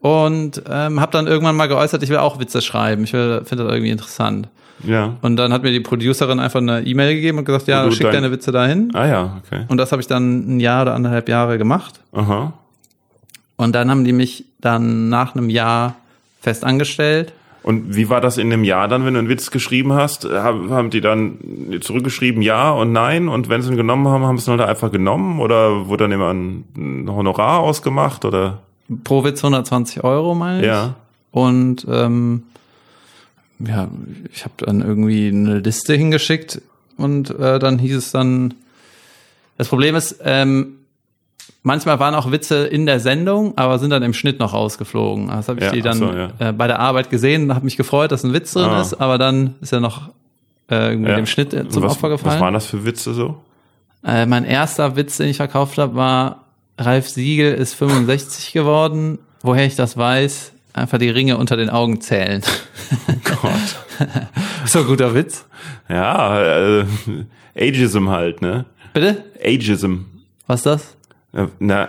[0.00, 3.04] und ähm, habe dann irgendwann mal geäußert, ich will auch Witze schreiben.
[3.04, 4.48] Ich finde das irgendwie interessant.
[4.82, 5.14] Ja.
[5.22, 8.04] Und dann hat mir die Producerin einfach eine E-Mail gegeben und gesagt, ja, du schick
[8.06, 8.90] dein- deine Witze dahin.
[8.94, 9.64] Ah ja, okay.
[9.68, 12.00] Und das habe ich dann ein Jahr oder anderthalb Jahre gemacht.
[12.12, 12.52] Aha.
[13.56, 15.94] Und dann haben die mich dann nach einem Jahr
[16.40, 17.32] fest angestellt.
[17.64, 20.26] Und wie war das in dem Jahr dann, wenn du einen Witz geschrieben hast?
[20.26, 21.38] Haben, haben die dann
[21.80, 23.28] zurückgeschrieben ja und nein?
[23.28, 25.40] Und wenn sie ihn genommen haben, haben sie ihn halt einfach genommen?
[25.40, 28.26] Oder wurde dann immer ein ein Honorar ausgemacht?
[28.26, 28.58] Oder?
[29.02, 30.66] Pro Witz 120 Euro, meine ich.
[30.66, 30.94] Ja.
[31.30, 32.42] Und ähm,
[33.58, 33.88] ja,
[34.30, 36.60] ich habe dann irgendwie eine Liste hingeschickt
[36.98, 38.54] und äh, dann hieß es dann,
[39.56, 40.76] das Problem ist, ähm,
[41.64, 45.26] manchmal waren auch Witze in der Sendung, aber sind dann im Schnitt noch rausgeflogen.
[45.28, 46.30] Das habe ich Ja, die dann so, ja.
[46.38, 48.80] äh, bei der Arbeit gesehen und habe mich gefreut, dass ein Witz drin Ah.
[48.80, 50.10] ist, aber dann ist er noch
[50.70, 51.16] äh, irgendwie Ja.
[51.16, 52.34] dem Schnitt äh, zum was, Opfer gefallen.
[52.36, 53.42] Was waren das für Witze so?
[54.04, 56.44] Äh, mein erster Witz, den ich verkauft habe, war
[56.78, 59.18] Ralf Siegel ist 65 geworden.
[59.42, 62.42] Woher ich das weiß, einfach die Ringe unter den Augen zählen.
[63.24, 64.08] Gott.
[64.66, 65.44] so ein guter Witz.
[65.88, 66.40] Ja,
[66.80, 66.84] äh,
[67.56, 68.64] Ageism halt, ne?
[68.92, 69.22] Bitte?
[69.42, 69.98] Ageism.
[70.46, 70.96] Was ist das?
[71.58, 71.88] Na,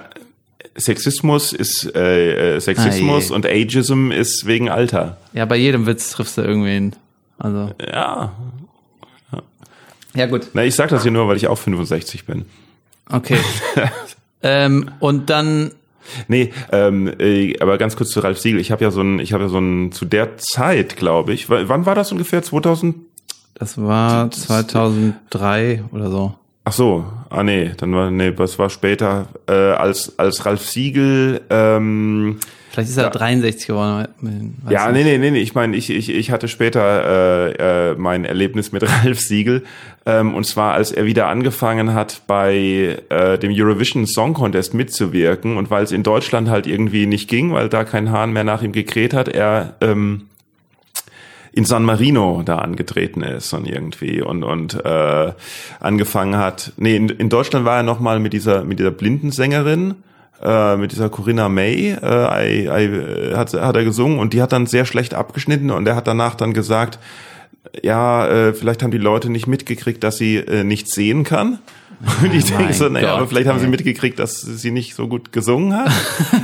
[0.77, 5.17] Sexismus ist äh, äh, Sexismus Ah, und Ageism ist wegen Alter.
[5.33, 6.95] Ja, bei jedem Witz triffst du irgendwen.
[7.37, 7.71] Also.
[7.79, 8.33] Ja.
[10.13, 10.47] Ja, gut.
[10.53, 12.45] Na, ich sag das hier nur, weil ich auch 65 bin.
[13.09, 13.37] Okay.
[14.43, 15.71] ähm, und dann,
[16.27, 18.59] Nee, ähm, äh, aber ganz kurz zu Ralf Siegel.
[18.59, 21.49] Ich habe ja so ein, ich habe ja so ein, zu der Zeit, glaube ich,
[21.49, 22.43] wann war das ungefähr?
[22.43, 22.95] 2000?
[23.55, 26.35] das war 2003 oder so.
[26.67, 31.41] Ach so, ah nee, dann war, nee, das war später, äh, als, als Ralf Siegel,
[31.49, 32.39] ähm,
[32.71, 33.09] Vielleicht ist er Ja.
[33.09, 34.57] 63 geworden.
[34.69, 35.05] ja, nicht.
[35.05, 38.73] nee, nee, nee, nee, ich meine, ich, ich, ich hatte später äh, äh, mein Erlebnis
[38.73, 39.63] mit Ralf Siegel,
[40.05, 45.55] ähm, und zwar als er wieder angefangen hat, bei äh, dem Eurovision Song Contest mitzuwirken
[45.55, 48.61] und weil es in Deutschland halt irgendwie nicht ging, weil da kein Hahn mehr nach
[48.61, 50.23] ihm gekräht hat, er ähm,
[51.55, 55.31] in San Marino da angetreten ist und irgendwie und und äh,
[55.79, 56.73] angefangen hat.
[56.75, 59.95] Nee, in, in Deutschland war er noch mal mit dieser mit dieser blinden Sängerin,
[60.43, 64.41] äh, mit dieser Corinna May, äh, I, I, äh, hat hat er gesungen und die
[64.41, 66.99] hat dann sehr schlecht abgeschnitten und er hat danach dann gesagt,
[67.81, 71.59] ja, äh, vielleicht haben die Leute nicht mitgekriegt, dass sie äh, nicht sehen kann.
[72.21, 75.07] Und ich denke so, naja, Gott, aber vielleicht haben sie mitgekriegt, dass sie nicht so
[75.07, 75.91] gut gesungen hat.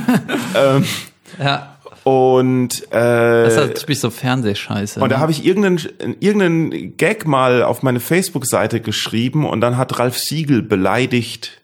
[0.56, 0.84] ähm,
[1.38, 1.71] Ja,
[2.04, 5.00] und äh, das ist halt typisch so Fernsehscheiße.
[5.00, 5.20] und da ne?
[5.20, 5.78] habe ich irgendeinen,
[6.20, 11.62] irgendeinen Gag mal auf meine Facebook-Seite geschrieben und dann hat Ralf Siegel beleidigt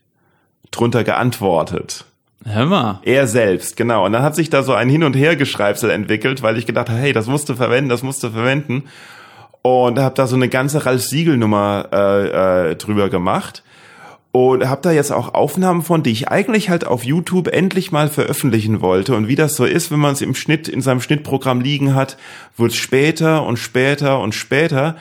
[0.71, 2.05] drunter geantwortet.
[2.45, 3.01] Hör mal.
[3.03, 4.07] Er selbst, genau.
[4.07, 6.99] Und dann hat sich da so ein Hin- und Hergeschreibsel entwickelt, weil ich gedacht habe,
[6.99, 8.85] hey, das musst du verwenden, das musst du verwenden.
[9.63, 13.65] Und habe da so eine ganze Ralf Siegel-Nummer äh, äh, drüber gemacht.
[14.31, 18.09] Und habe da jetzt auch Aufnahmen von, die ich eigentlich halt auf YouTube endlich mal
[18.09, 19.17] veröffentlichen wollte.
[19.17, 22.19] Und wie das so ist, wenn man es im Schnitt, in seinem Schnittprogramm liegen hat,
[22.57, 24.97] wird später und später und später.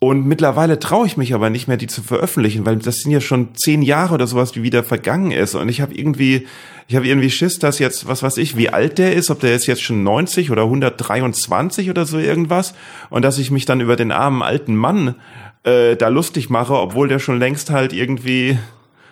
[0.00, 3.20] Und mittlerweile traue ich mich aber nicht mehr, die zu veröffentlichen, weil das sind ja
[3.20, 5.56] schon zehn Jahre oder sowas, wie wieder vergangen ist.
[5.56, 6.46] Und ich habe irgendwie,
[6.86, 9.56] ich habe irgendwie Schiss, dass jetzt, was weiß ich, wie alt der ist, ob der
[9.56, 12.74] ist jetzt schon 90 oder 123 oder so irgendwas.
[13.10, 15.16] Und dass ich mich dann über den armen alten Mann
[15.64, 18.58] äh, da lustig mache, obwohl der schon längst halt irgendwie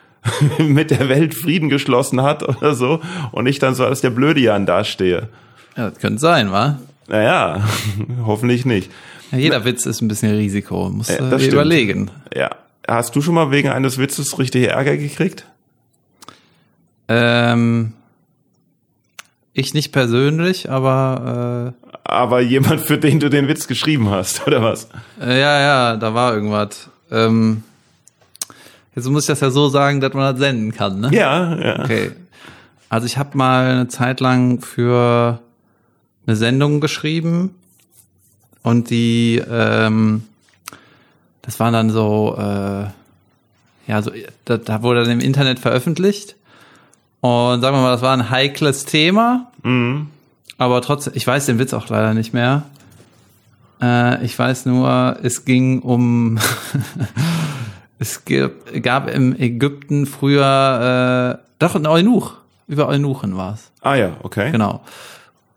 [0.59, 3.01] mit der Welt Frieden geschlossen hat oder so.
[3.33, 5.29] Und ich dann so als der blöde Jan dastehe.
[5.77, 6.79] Ja, das könnte sein, wa?
[7.09, 7.65] Naja,
[8.25, 8.91] hoffentlich nicht.
[9.31, 10.89] Ja, jeder Witz ist ein bisschen Risiko.
[10.89, 11.53] Muss Ja, äh, stimmt.
[11.53, 12.11] überlegen.
[12.35, 12.51] Ja.
[12.89, 15.45] Hast du schon mal wegen eines Witzes richtig Ärger gekriegt?
[17.09, 17.93] Ähm,
[19.53, 21.75] ich nicht persönlich, aber
[22.09, 24.89] Aber jemand, für den du den Witz geschrieben hast, oder was?
[25.21, 26.89] äh, ja, ja, da war irgendwas.
[27.11, 27.65] Ähm,
[28.95, 31.11] jetzt muss ich das ja so sagen, dass man das senden kann, ne?
[31.13, 31.81] Ja, ja.
[31.81, 32.13] Okay.
[32.89, 35.41] Also ich habe mal eine Zeit lang für
[36.27, 37.57] eine Sendung geschrieben
[38.63, 40.23] und die, ähm,
[41.43, 42.85] das war dann so, äh,
[43.91, 44.13] ja, so,
[44.45, 46.37] da, da wurde dann im Internet veröffentlicht
[47.21, 49.51] und sagen wir mal, das war ein heikles Thema,
[50.59, 52.63] aber trotzdem, ich weiß den Witz auch leider nicht mehr.
[53.81, 56.39] Äh, ich weiß nur, es ging um,
[57.99, 58.23] es
[58.83, 62.35] gab, im Ägypten früher, äh, doch in Eunuch,
[62.69, 63.71] über Eunuchen war es.
[63.83, 64.51] Ah ja, okay.
[64.51, 64.83] Genau.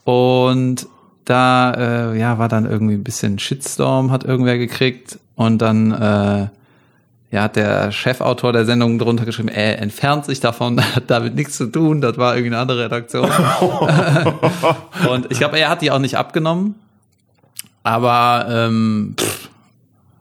[0.04, 0.88] Und
[1.26, 6.48] da äh, ja war dann irgendwie ein bisschen Shitstorm hat irgendwer gekriegt und dann äh,
[7.32, 11.58] ja hat der Chefautor der Sendung drunter geschrieben, er entfernt sich davon, hat damit nichts
[11.58, 13.30] zu tun, das war irgendwie eine andere Redaktion.
[15.10, 16.76] und ich glaube, er hat die auch nicht abgenommen,
[17.84, 19.50] aber ähm, pff,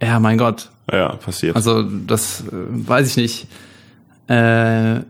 [0.02, 1.56] ja, mein Gott, Ja, passiert.
[1.56, 3.46] also das äh, weiß ich nicht.
[4.28, 5.00] Äh,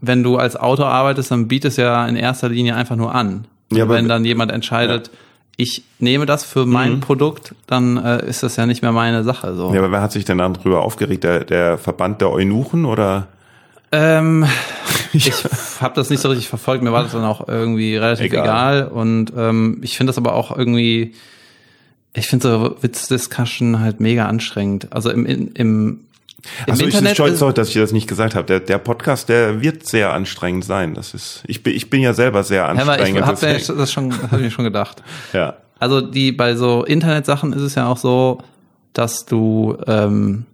[0.00, 3.46] wenn du als Autor arbeitest, dann bietest du ja in erster Linie einfach nur an.
[3.72, 5.10] Ja, wenn dann jemand entscheidet,
[5.56, 9.54] ich nehme das für mein Produkt, dann äh, ist das ja nicht mehr meine Sache.
[9.54, 9.72] So.
[9.72, 11.24] ja, aber wer hat sich denn dann drüber aufgeregt?
[11.24, 13.28] Der, der Verband der Eunuchen oder?
[13.90, 14.46] Ähm,
[15.14, 15.32] ich
[15.80, 16.84] habe das nicht so richtig verfolgt.
[16.84, 18.44] Mir war das dann auch irgendwie relativ Egal.
[18.44, 18.88] egal.
[18.88, 21.14] Und ähm, ich finde das aber auch irgendwie,
[22.12, 24.92] ich finde so Witzdiscussion halt mega anstrengend.
[24.92, 26.00] Also im, im,
[26.66, 28.46] im, Also ich bin Internet stolz, darauf, dass ich das nicht gesagt habe.
[28.46, 30.94] Der, der Podcast, der wird sehr anstrengend sein.
[30.94, 33.68] Das ist, ich bin, ich bin ja selber sehr Ja, aber ich anstrengend.
[33.68, 35.02] habe das schon, hab ich mir schon gedacht.
[35.32, 35.56] ja.
[35.78, 38.38] Also die bei so Internetsachen ist es ja auch so,
[38.94, 40.46] dass du ähm,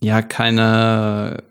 [0.00, 1.42] ja keine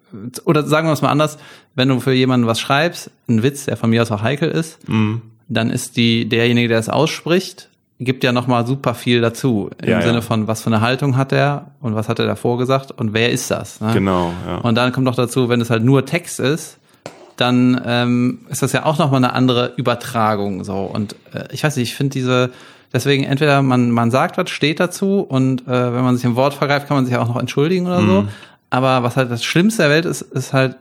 [0.45, 1.37] oder sagen wir es mal anders,
[1.75, 4.87] wenn du für jemanden was schreibst, ein Witz, der von mir aus auch heikel ist,
[4.89, 5.21] Mhm.
[5.47, 9.89] dann ist die derjenige, der es ausspricht, gibt ja noch mal super viel dazu im
[9.89, 10.01] Ja, ja.
[10.01, 13.13] Sinne von was für eine Haltung hat er und was hat er davor gesagt und
[13.13, 13.81] wer ist das?
[13.81, 13.91] Ne?
[13.93, 14.57] Genau, ja.
[14.57, 16.77] Und dann kommt noch dazu, wenn es halt nur Text ist,
[17.35, 20.77] dann ähm, ist das ja auch nochmal eine andere Übertragung so.
[20.77, 22.51] Und äh, ich weiß nicht, ich finde diese,
[22.93, 26.53] deswegen entweder man, man sagt was, steht dazu und äh, wenn man sich im Wort
[26.53, 28.25] vergreift, kann man sich auch noch entschuldigen oder so.
[28.69, 30.77] Aber was halt das Schlimmste der Welt ist, ist halt,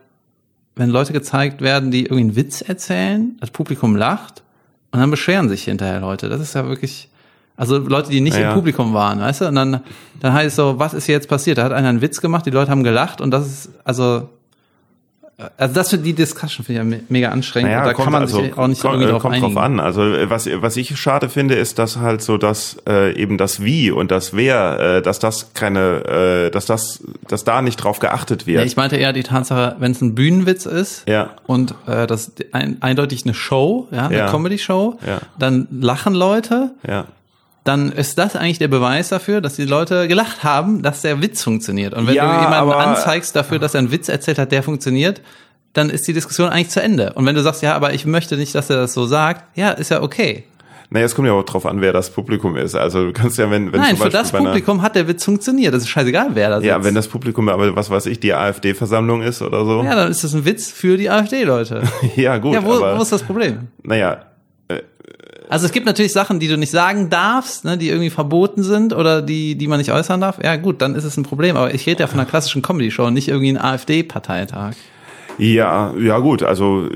[0.76, 4.42] wenn Leute gezeigt werden, die irgendwie einen Witz erzählen, das Publikum lacht
[4.90, 6.29] und dann beschweren sich hinterher Leute.
[6.29, 7.09] Das ist ja wirklich,
[7.57, 9.46] also Leute, die nicht Ja, im Publikum waren, weißt du?
[9.46, 9.81] Und dann,
[10.20, 11.59] dann heißt es so, was ist hier jetzt passiert?
[11.59, 14.29] Da hat einer einen Witz gemacht, die Leute haben gelacht und das ist, also,
[15.57, 17.70] also das für die Discussion finde ich ja mega anstrengend.
[17.77, 19.79] und da kann man sich auch nicht kommt, irgendwie äh, drauf kommt drauf an.
[19.79, 23.62] Also äh, was, was ich schade finde, ist, dass halt so das äh, eben das
[23.62, 28.01] Wie und das Wer, äh, dass das keine, äh, dass das, dass da nicht drauf
[28.01, 28.59] geachtet wird.
[28.59, 31.31] Ja, ich meinte eher die Tatsache, wenn es ein Bühnenwitz ist Ja.
[31.46, 34.31] und äh, das ein, eindeutig eine Show, ja, eine Ja.
[34.31, 35.18] Comedy-Show, Ja.
[35.38, 37.05] dann lachen Leute, ja.
[37.68, 41.42] Dann ist das eigentlich der Beweis dafür, dass die Leute gelacht haben, dass der Witz
[41.42, 41.92] funktioniert.
[41.94, 44.62] Und wenn Ja, du jemanden aber- anzeigst dafür, dass er einen Witz erzählt hat, der
[44.62, 45.20] funktioniert,
[45.74, 47.12] dann ist die Diskussion eigentlich zu Ende.
[47.12, 49.70] Und wenn du sagst, ja, aber ich möchte nicht, dass er das so sagt, ja,
[49.72, 50.44] ist ja okay.
[50.90, 52.74] Naja, es kommt ja auch drauf an, wer das Publikum ist.
[52.74, 55.74] Also du kannst ja, wenn, wenn Nein, für das Publikum hat der Witz funktioniert.
[55.74, 56.66] Das ist scheißegal, wer da sitzt.
[56.66, 59.83] Ja, wenn das Publikum aber, was weiß ich, die AfD-Versammlung ist oder so.
[59.83, 61.83] ja, dann ist das ein Witz für die AfD-Leute.
[62.16, 63.68] Ja, gut, ja, wo, aber wo ist das Problem?
[63.83, 64.22] naja,
[65.48, 68.92] Also es gibt natürlich Sachen, die du nicht sagen darfst, ne, die irgendwie verboten sind
[68.92, 70.38] oder die, die man nicht äußern darf.
[70.42, 71.56] Ja gut, dann ist es ein Problem.
[71.56, 74.74] Aber ich rede ja von einer klassischen Comedy-Show, nicht irgendwie ein AfD-Parteitag.
[75.38, 76.88] ja, ja gut, also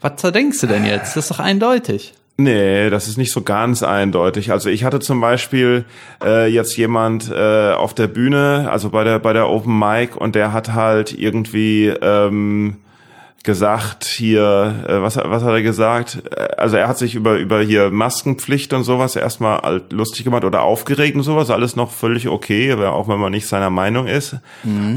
[0.00, 1.16] Was zerdenkst du denn jetzt?
[1.16, 2.14] Das ist doch eindeutig.
[2.38, 4.52] Nee, das ist nicht so ganz eindeutig.
[4.52, 5.86] Also ich hatte zum Beispiel
[6.22, 10.34] äh, jetzt jemand äh, auf der Bühne, also bei der bei der Open Mic, und
[10.34, 12.76] der hat halt irgendwie ähm,
[13.46, 16.22] gesagt hier, äh, was, was hat er gesagt?
[16.36, 20.44] Äh, Also er hat sich über über hier Maskenpflicht und sowas erstmal halt lustig gemacht
[20.44, 24.06] oder aufgeregt und sowas, alles noch völlig okay, aber auch wenn man nicht seiner Meinung
[24.06, 24.36] ist.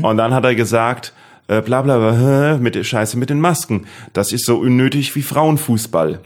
[0.04, 1.14] Und dann hat er gesagt,
[1.48, 3.86] äh, bla bla bla, mit Scheiße mit den Masken.
[4.12, 6.20] Das ist so unnötig wie Frauenfußball.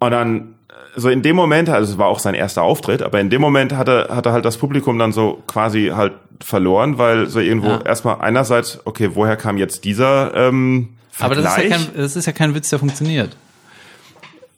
[0.00, 0.55] Und dann,
[0.96, 3.72] so in dem Moment, also es war auch sein erster Auftritt, aber in dem Moment
[3.74, 7.68] hat er, hat er halt das Publikum dann so quasi halt verloren, weil so irgendwo
[7.68, 7.82] Ja.
[7.82, 11.54] erstmal einerseits, okay, woher kam jetzt dieser ähm, Aber Vergleich?
[11.54, 13.36] das ist, ja kein, das ist ja kein Witz, der funktioniert.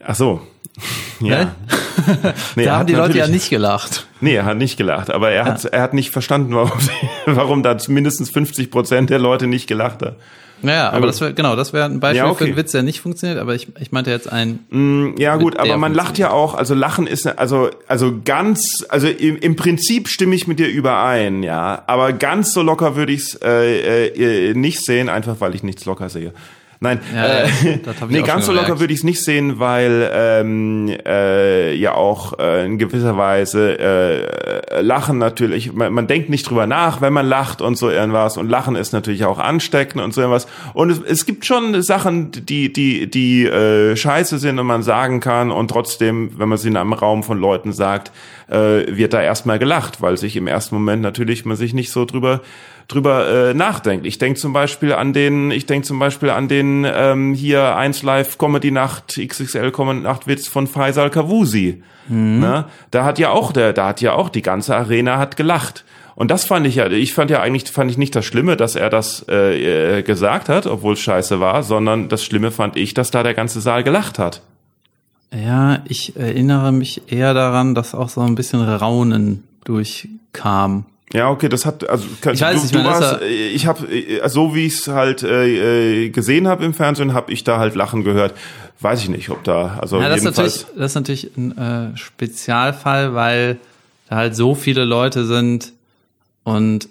[0.04, 0.40] Ach so.
[1.20, 1.52] Ja.
[2.54, 4.07] Nee, da haben hat die Leute ja nicht gelacht.
[4.20, 6.78] Nee, er hat nicht gelacht, aber er hat, er hat nicht verstanden, warum,
[7.26, 10.16] warum da mindestens 50 Prozent der Leute nicht gelacht haben.
[10.62, 11.09] Ja, aber gut.
[11.11, 12.44] das wäre genau, das wäre ein Beispiel Ja, für okay.
[12.47, 13.38] einen Witz, der nicht funktioniert.
[13.38, 14.61] Aber ich, ich meinte jetzt ein.
[14.71, 19.09] Mm, Ja gut, aber man lacht ja auch, also Lachen ist also also ganz, also
[19.09, 23.21] im, im Prinzip stimme ich mit dir überein, ja, aber ganz so locker würde ich
[23.21, 24.07] es äh,
[24.51, 26.33] äh, nicht sehen, einfach weil ich nichts locker sehe.
[26.80, 27.48] Nein, Ja, äh,
[28.08, 32.66] nee, ganz so locker würde ich es nicht sehen, weil ähm, äh, ja auch äh,
[32.66, 37.62] in gewisser Weise äh, Lachen natürlich, man, man denkt nicht drüber nach, wenn man lacht
[37.62, 38.36] und so irgendwas.
[38.36, 40.46] Und Lachen ist natürlich auch ansteckend und so irgendwas.
[40.72, 45.18] Und es, es gibt schon Sachen, die die die äh, scheiße sind und man sagen
[45.18, 45.50] kann.
[45.50, 48.12] Und trotzdem, wenn man sie in einem Raum von Leuten sagt,
[48.48, 52.04] äh, wird da erstmal gelacht, weil sich im ersten Moment natürlich man sich nicht so
[52.04, 52.40] drüber
[52.88, 54.07] drüber äh, nachdenkt.
[54.07, 58.03] Ich denke zum Beispiel an den, ich denke zum Beispiel an den ähm, hier 1
[58.03, 61.83] Live Comedy Nacht XXL Comedy Nacht Witz von Faisal Kavusi.
[62.09, 62.64] Ne?
[62.90, 65.85] Da hat ja auch der, da hat ja auch die ganze Arena hat gelacht.
[66.14, 68.74] Und das fand ich ja, ich fand ja eigentlich, fand ich nicht das Schlimme, dass
[68.74, 72.94] er das äh, äh, gesagt hat, obwohl es scheiße war, sondern das Schlimme fand ich,
[72.94, 74.42] dass da der ganze Saal gelacht hat.
[75.33, 80.87] Ja, ich erinnere mich eher daran, dass auch so ein bisschen Raunen durchkam.
[81.12, 83.66] Ja, okay, das hat also Ich weiß du, nicht, du man ist warst, äh, ich
[83.66, 83.87] habe
[84.27, 87.75] so wie ich es halt äh, äh, gesehen habe im Fernsehen, habe ich da halt
[87.75, 88.35] Lachen gehört.
[88.81, 91.97] Weiß ich nicht, ob da also Ja, das ist natürlich, das ist natürlich ein äh,
[91.97, 93.59] Spezialfall, weil
[94.09, 95.73] da halt so viele Leute sind
[96.44, 96.88] und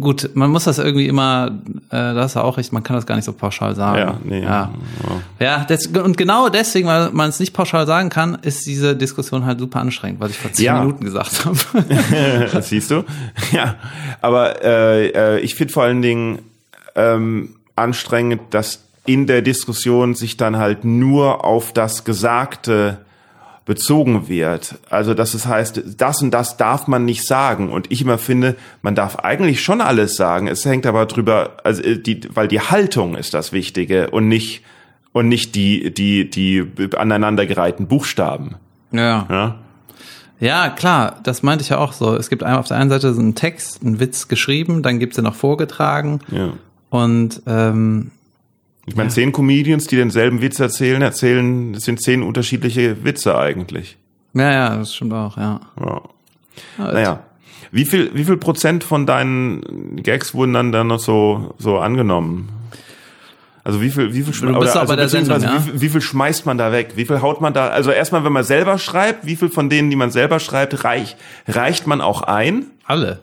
[0.00, 1.58] gut, man muss das irgendwie immer,
[1.90, 3.98] äh, das ist ja auch recht, man kann das gar nicht so pauschal sagen.
[3.98, 4.70] Ja, nee, ja.
[5.38, 9.44] Ja, das, und genau deswegen, weil man es nicht pauschal sagen kann, ist diese Diskussion
[9.44, 10.80] halt super anstrengend, was ich vor zehn Ja.
[10.80, 11.58] Minuten gesagt habe.
[12.52, 13.04] das siehst du.
[13.52, 13.76] Ja,
[14.20, 16.40] aber äh, äh, ich finde vor allen Dingen
[16.94, 22.98] ähm, anstrengend, dass in der Diskussion sich dann halt nur auf das Gesagte
[23.64, 24.76] bezogen wird.
[24.90, 27.70] Also dass es heißt, das und das darf man nicht sagen.
[27.70, 30.48] Und ich immer finde, man darf eigentlich schon alles sagen.
[30.48, 34.62] Es hängt aber drüber, also äh, die, weil die Haltung ist das Wichtige und nicht
[35.12, 38.56] und nicht die die die aneinandergereihten Buchstaben.
[38.92, 39.26] ja.
[39.30, 39.58] Ja.
[40.40, 42.16] Ja, klar, das meinte ich ja auch so.
[42.16, 45.14] Es gibt einmal auf der einen Seite so einen Text, einen Witz geschrieben, dann gibt's
[45.14, 46.52] den noch vorgetragen ja.
[46.90, 48.10] und ähm,
[48.86, 53.96] Ich meine, zehn Comedians, die denselben Witz erzählen, erzählen, das sind zehn unterschiedliche Witze eigentlich.
[54.34, 55.60] ja, ja, das stimmt auch, ja.
[55.80, 56.02] Ja.
[56.78, 57.20] Naja.
[57.70, 62.50] Wie viel, wie viel Prozent von deinen Gags wurden dann dann noch so, so angenommen?
[63.64, 65.54] Also wie viel, wie viel, auch also Sendung, ja?
[65.54, 66.92] wie, viel, wie viel schmeißt man da weg?
[66.96, 67.68] Wie viel haut man da?
[67.68, 71.16] Also erstmal, wenn man selber schreibt, wie viel von denen, die man selber schreibt, reicht,
[71.48, 72.66] reicht man auch ein?
[72.84, 73.22] Alle.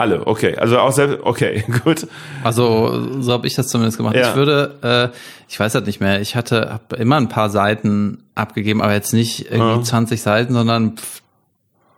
[0.00, 0.56] Alle, okay.
[0.56, 2.06] Also auch selbst, okay, gut.
[2.42, 4.16] Also so habe ich das zumindest gemacht.
[4.16, 4.30] Ja.
[4.30, 6.22] Ich würde, äh, ich weiß das nicht mehr.
[6.22, 9.82] Ich hatte hab immer ein paar Seiten abgegeben, aber jetzt nicht irgendwie Ja.
[9.82, 10.94] 20 Seiten, sondern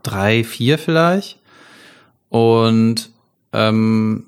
[0.03, 1.39] drei, vier vielleicht.
[2.29, 3.11] Und
[3.53, 4.25] ähm,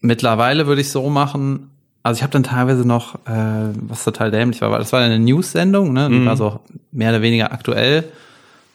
[0.00, 1.70] mittlerweile würde ich so machen.
[2.02, 5.18] Also ich habe dann teilweise noch, äh, was total dämlich war, weil das war eine
[5.18, 6.10] News-Sendung, ne?
[6.10, 6.60] Die war so
[6.92, 8.04] mehr oder weniger aktuell,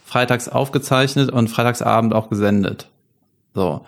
[0.06, 2.88] freitags aufgezeichnet und freitagsabend auch gesendet.
[3.60, 3.86] So.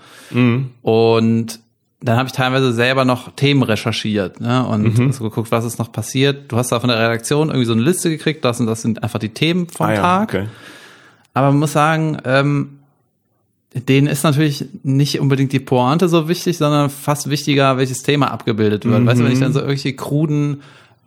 [0.81, 1.59] Und
[2.03, 4.65] dann habe ich teilweise selber noch Themen recherchiert ne?
[4.65, 6.51] und so geguckt, was ist noch passiert.
[6.51, 9.03] Du hast da von der Redaktion irgendwie so eine Liste gekriegt, das und das sind
[9.03, 10.29] einfach die Themen vom Ah ja, Tag.
[10.29, 10.45] okay.
[11.33, 12.79] Aber man muss sagen, ähm,
[13.73, 18.83] denen ist natürlich nicht unbedingt die Pointe so wichtig, sondern fast wichtiger, welches Thema abgebildet
[18.83, 19.05] wird.
[19.05, 20.61] Weißt du, wenn ich dann so irgendwelche kruden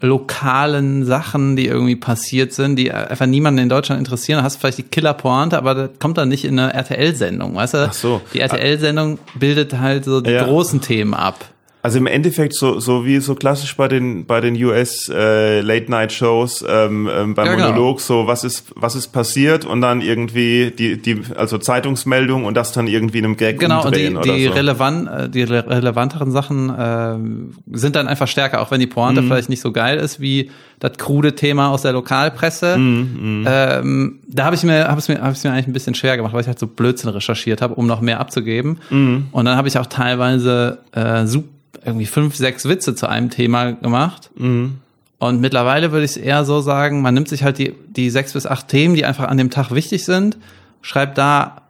[0.06, 4.60] lokalen Sachen, die irgendwie passiert sind, die einfach niemanden in Deutschland interessieren, dann hast du
[4.60, 7.78] vielleicht die Killer-Pointe, aber das kommt dann nicht in eine RTL-Sendung, weißt du?
[7.88, 8.20] Ach so.
[8.32, 10.44] Die RTL-Sendung bildet halt so die Ja.
[10.44, 11.44] großen Themen ab.
[11.84, 15.90] Also im Endeffekt so so wie so klassisch bei den bei den US äh, Late
[15.90, 17.66] Night Shows ähm, ähm, beim Ja, genau.
[17.72, 22.54] Monolog so was ist was ist passiert und dann irgendwie die die also Zeitungsmeldung und
[22.56, 24.52] das dann irgendwie in einem Gag Genau, und die, die, so.
[24.52, 29.20] relevant, äh, die re relevanteren Sachen ähm, sind dann einfach stärker, auch wenn die Pointe
[29.20, 29.26] Mhm.
[29.28, 32.78] vielleicht nicht so geil ist wie das krude Thema aus der Lokalpresse.
[32.78, 35.94] Mhm, Ähm, da habe ich mir, habe es mir, habe es mir eigentlich ein bisschen
[35.94, 38.78] schwer gemacht, weil ich halt so Blödsinn recherchiert habe, um noch mehr abzugeben.
[38.90, 39.26] Mhm.
[39.32, 41.44] Und dann habe ich auch teilweise äh, sup-
[41.84, 44.30] irgendwie fünf, sechs Witze zu einem Thema gemacht.
[44.36, 44.78] Mhm.
[45.18, 48.32] Und mittlerweile würde ich es eher so sagen, man nimmt sich halt die, die sechs
[48.34, 50.36] bis acht Themen, die einfach an dem Tag wichtig sind,
[50.82, 51.62] schreibt da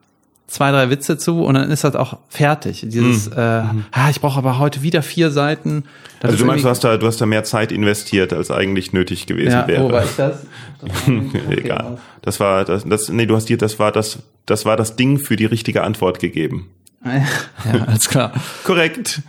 [0.46, 2.80] zwei, drei Witze zu und dann ist das auch fertig.
[2.86, 5.84] Dieses, äh, ah, ich brauche aber heute wieder vier Seiten.
[6.20, 8.92] Das also du meinst, du hast da du hast da mehr Zeit investiert als eigentlich
[8.92, 9.84] nötig gewesen ja, wäre.
[9.84, 10.42] wo war ich das?
[10.80, 11.98] das war- Egal.
[12.22, 15.18] Das war das, das nee, du hast dir das war das das war das Ding
[15.18, 16.68] für die richtige Antwort gegeben.
[17.04, 18.32] Ja, alles klar.
[18.64, 19.20] Korrekt.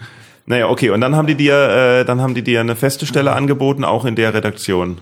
[0.47, 3.31] Naja, okay, und dann haben die dir, äh, dann haben die dir eine feste Stelle
[3.33, 4.99] angeboten, auch in der Redaktion.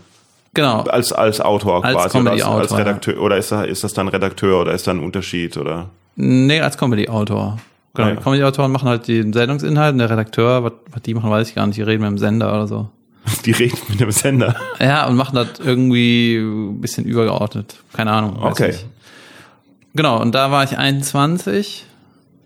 [0.54, 0.82] Genau.
[0.84, 2.18] Als, als Autor Als quasi.
[2.20, 3.20] Oder als, Comedy-Autor, als Redakteur.
[3.22, 5.58] Oder ist, da, ist das dann Redakteur oder ist da ein Unterschied?
[5.58, 5.90] Oder?
[6.16, 7.58] Nee, als Comedy-Autor.
[7.96, 8.16] Genau, Ah, ja.
[8.22, 11.66] Comedy-Autoren machen halt den Sendungsinhalt und der Redakteur, was, was die machen, weiß ich gar
[11.68, 12.90] nicht, die reden mit dem Sender oder so.
[13.46, 14.56] Die reden mit dem Sender.
[14.82, 17.78] Ja, und machen das irgendwie ein bisschen übergeordnet.
[17.94, 18.38] Keine Ahnung.
[18.42, 18.68] Okay.
[18.68, 18.86] nicht.
[19.96, 21.86] Genau, und da war ich 21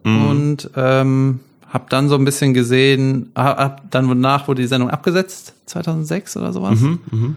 [0.03, 0.27] Mhm.
[0.29, 4.89] und ähm, habe dann so ein bisschen gesehen, hab, hab, dann danach wurde die Sendung
[4.89, 6.79] abgesetzt, 2006 oder sowas.
[6.79, 7.35] Mhm,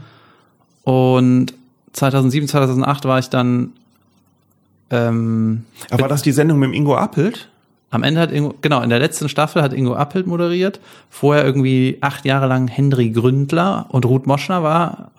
[0.85, 1.55] Und
[1.93, 3.73] 2007, 2008 war ich dann
[4.91, 7.49] ähm, Aber war das die Sendung mit dem Ingo Appelt?
[7.91, 10.81] am Ende hat Ingo, genau, in der letzten Staffel hat Ingo Appelt moderiert.
[11.11, 15.11] Vorher irgendwie acht Jahre lang Henry Gründler und Ruth Moschner war,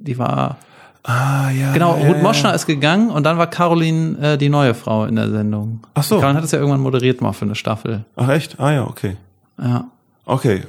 [0.00, 0.56] die war,
[1.06, 1.72] Ah, ja.
[1.74, 2.22] genau, ja, Ruth ja.
[2.22, 5.80] Moschner ist gegangen und dann war Caroline äh, die neue Frau in der Sendung.
[5.92, 6.16] Ach so.
[6.18, 8.04] Caroline hat es ja irgendwann moderiert mal für eine Staffel.
[8.16, 8.58] Ach echt?
[8.58, 9.16] Ah ja, okay.
[9.62, 9.84] Ja.
[10.24, 10.62] Okay.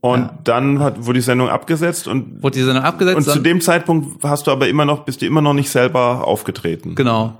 [0.00, 0.38] Und Ja.
[0.44, 3.16] dann hat, wurde die Sendung abgesetzt und, Wurde die Sendung abgesetzt.
[3.18, 6.26] und zu dem Zeitpunkt hast du aber immer noch, bist du immer noch nicht selber
[6.26, 6.94] aufgetreten.
[6.94, 7.34] Genau.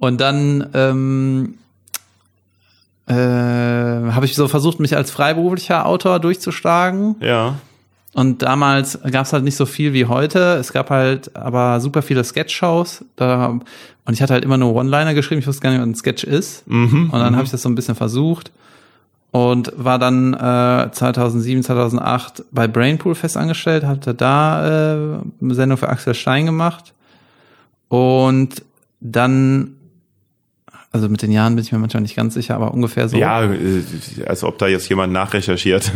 [0.00, 1.54] Und dann ähm,
[3.06, 7.16] äh, habe ich so versucht, mich als freiberuflicher Autor durchzuschlagen.
[7.20, 7.54] Ja.
[8.14, 10.54] Und damals gab es halt nicht so viel wie heute.
[10.54, 13.04] Es gab halt aber super viele Sketch-Shows.
[13.16, 15.40] Da, und ich hatte halt immer nur One-Liner geschrieben.
[15.40, 16.66] Ich wusste gar nicht, was ein Sketch ist.
[16.68, 17.10] Mhm.
[17.10, 18.52] Und dann habe ich das so ein bisschen versucht.
[19.32, 23.84] Und war dann äh, 2007, 2008 bei Brainpool festangestellt.
[23.84, 26.94] Hatte da äh, eine Sendung für Axel Stein gemacht.
[27.88, 28.62] Und
[29.00, 29.74] dann,
[30.92, 33.16] also mit den Jahren bin ich mir manchmal nicht ganz sicher, aber ungefähr so.
[33.16, 33.82] Ja, äh,
[34.24, 35.90] als ob da jetzt jemand nachrecherchiert.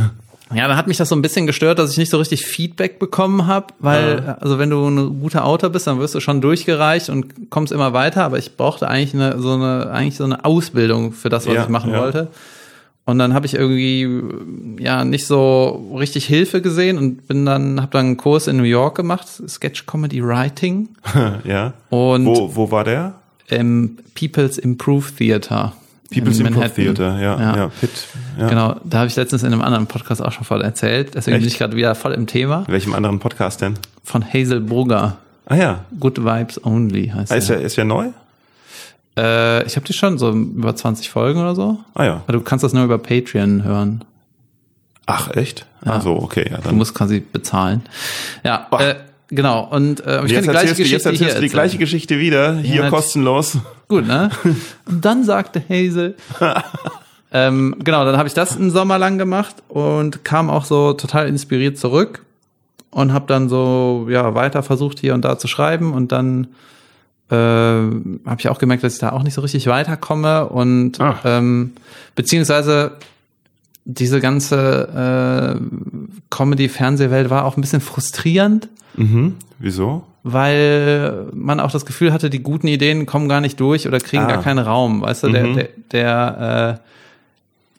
[0.55, 2.99] Ja, da hat mich das so ein bisschen gestört, dass ich nicht so richtig Feedback
[2.99, 7.11] bekommen habe, weil also wenn du ein guter Autor bist, dann wirst du schon durchgereicht
[7.11, 11.13] und kommst immer weiter, aber ich brauchte eigentlich eine so eine eigentlich so eine Ausbildung
[11.13, 12.01] für das, was Ja, ich machen ja.
[12.01, 12.29] wollte.
[13.05, 14.07] Und dann habe ich irgendwie
[14.83, 18.65] ja nicht so richtig Hilfe gesehen und bin dann habe dann einen Kurs in New
[18.65, 20.89] York gemacht, Sketch Comedy Writing
[21.45, 21.73] ja.
[21.91, 23.15] und Wo, wo war der?
[23.49, 25.73] im People's Improve Theater.
[26.11, 26.73] People's Improv.
[26.75, 27.57] Theater, ja, Ja.
[27.57, 27.91] ja, Pitt.
[28.39, 28.49] Ja.
[28.49, 31.15] Genau, da habe ich letztens in einem anderen Podcast auch schon voll erzählt.
[31.15, 31.53] Deswegen bin Echt?
[31.55, 32.65] ich gerade wieder voll im Thema.
[32.67, 33.75] Welchem anderen Podcast denn?
[34.05, 35.19] Von Hazel Brugger.
[35.47, 35.85] Ah ja.
[36.01, 37.61] Good Vibes Only heißt Ah, ist der.
[37.61, 38.09] ja, ist ja neu?
[39.19, 41.79] Äh, ich habe die schon so über 20 Folgen oder so.
[41.95, 42.15] Ah ja.
[42.27, 44.05] Aber du kannst das nur über Patreon hören.
[45.07, 45.67] Ach, echt?
[45.85, 46.77] Ah so, okay, ja, Du dann.
[46.77, 47.83] musst quasi bezahlen.
[48.45, 48.95] Ja, äh,
[49.29, 49.65] genau.
[49.71, 52.57] Und äh, ich Jetzt die gleiche jetzt Geschichte hier erzählst du die gleiche Geschichte wieder,
[52.57, 53.59] hier nat- kostenlos.
[53.89, 54.31] Gut, ne?
[54.87, 56.17] Und dann sagte Hazel.
[57.33, 61.29] ähm, genau, dann habe ich das einen Sommer lang gemacht und kam auch so total
[61.29, 62.23] inspiriert zurück
[62.91, 66.49] und habe dann so ja weiter versucht hier und da zu schreiben und dann
[67.31, 71.21] äh, habe ich auch gemerkt, dass ich da auch nicht so richtig weiterkomme und Ach.
[71.25, 71.73] ähm,
[72.15, 72.93] beziehungsweise
[73.91, 79.37] diese ganze äh, Comedy-Fernsehwelt war auch ein bisschen frustrierend Mhm.
[79.59, 80.05] Wieso?
[80.25, 84.25] weil man auch das Gefühl hatte, die guten Ideen kommen gar nicht durch oder kriegen
[84.25, 84.27] Ah.
[84.29, 85.01] gar keinen Raum.
[85.01, 85.55] Weißt du, der, Mhm.
[85.55, 86.89] der, der, äh,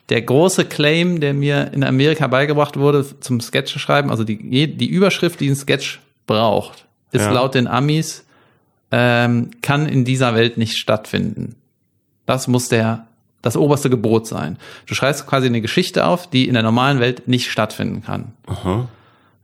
[0.10, 4.88] der große Claim, der mir in Amerika beigebracht wurde zum Sketch schreiben, also die, die
[4.88, 7.32] Überschrift, die ein Sketch braucht, ist Ja.
[7.32, 8.26] laut den Amis,
[8.91, 11.56] ähm, kann in dieser Welt nicht stattfinden.
[12.26, 13.06] Das muss der,
[13.41, 14.58] das oberste Gebot sein.
[14.86, 18.34] Du schreibst quasi eine Geschichte auf, die in der normalen Welt nicht stattfinden kann.
[18.47, 18.88] Aha.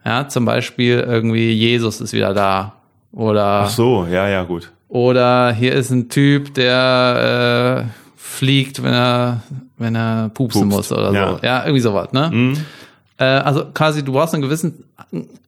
[0.06, 2.74] Ja, zum Beispiel irgendwie Jesus ist wieder da.
[3.12, 4.72] Oder, Ach so, ja, ja, gut.
[4.90, 9.42] oder hier ist ein Typ, der äh, fliegt, wenn er,
[9.78, 11.32] wenn er pupsen Pupst, muss oder ja.
[11.32, 11.40] so.
[11.42, 12.30] Ja, irgendwie sowas, ne?
[12.32, 12.58] Mhm.
[13.18, 14.84] Äh, also quasi, du brauchst einen gewissen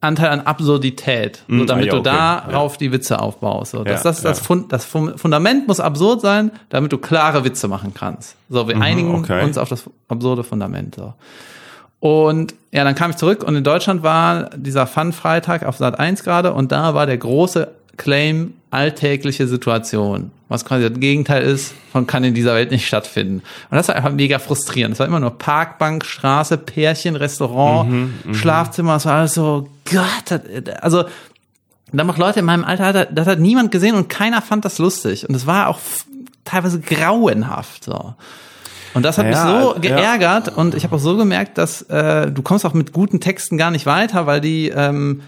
[0.00, 3.72] Anteil an Absurdität, so Mhm, damit ah ja, du okay, darauf die Witze aufbaust.
[3.72, 4.44] So, das, Ja, das, das, ja.
[4.44, 8.36] Fund, das Fun- Fundament muss absurd sein, damit du klare Witze machen kannst.
[8.48, 9.44] So, wir einigen Mhm, okay.
[9.44, 10.94] uns auf das absurde Fundament.
[10.94, 11.12] So.
[12.00, 16.22] Und ja, dann kam ich zurück und in Deutschland war dieser Fun-Freitag auf Sat 1
[16.22, 17.68] gerade und da war der große
[17.98, 20.30] Claim alltägliche Situation.
[20.48, 23.42] Was quasi das Gegenteil ist von kann in dieser Welt nicht stattfinden.
[23.70, 24.94] Und das war einfach mega frustrierend.
[24.94, 28.96] Es war immer nur Parkbank, Straße, Pärchen, Restaurant, Mhm, Schlafzimmer.
[28.96, 30.40] Es war alles so, Gott,
[30.80, 31.04] also
[31.92, 34.78] da auch Leute in meinem Alter, das, das hat niemand gesehen und keiner fand das
[34.78, 35.28] lustig.
[35.28, 35.78] Und es war auch
[36.44, 37.84] teilweise grauenhaft.
[37.84, 38.14] So.
[38.94, 39.78] Und das hat Ja, mich so ja.
[39.80, 43.58] geärgert und ich habe auch so gemerkt, dass äh, du kommst auch mit guten Texten
[43.58, 45.22] gar nicht weiter, weil die, ähm,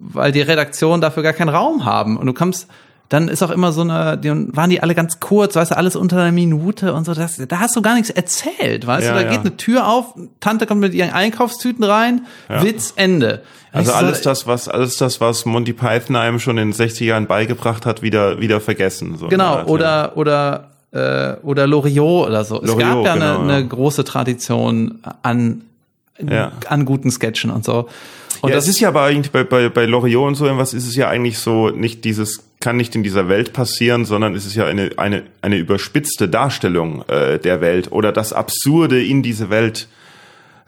[0.00, 2.16] weil die Redaktionen dafür gar keinen Raum haben.
[2.16, 2.66] Und du kommst,
[3.10, 5.94] dann ist auch immer so eine, die waren die alle ganz kurz, weißt du, alles
[5.96, 7.12] unter einer Minute und so.
[7.14, 9.30] Das, da hast du gar nichts erzählt, weißt Ja, du, da ja.
[9.32, 13.42] geht eine Tür auf, Tante kommt mit ihren Einkaufstüten rein, Witz Ende.
[13.72, 16.74] Also Ich so, alles das, was alles das, was Monty Python einem schon in den
[16.74, 19.16] 60er Jahren beigebracht hat, wieder wieder vergessen.
[19.16, 22.60] So Genau, Art, oder oder äh, oder Loriot oder so.
[22.62, 23.56] es Loriot, gab ja genau, eine, ja.
[23.58, 25.62] eine große Tradition an
[26.18, 26.52] Ja.
[26.68, 27.88] an guten Sketchen und so.
[28.42, 30.86] Und ja, das ist ja aber eigentlich bei, bei, bei Loriot und so irgendwas ist
[30.86, 34.54] es ja eigentlich so, nicht dieses kann nicht in dieser Welt passieren, sondern es ist
[34.54, 39.88] ja eine, eine, eine überspitzte Darstellung äh, der Welt oder das Absurde in diese Welt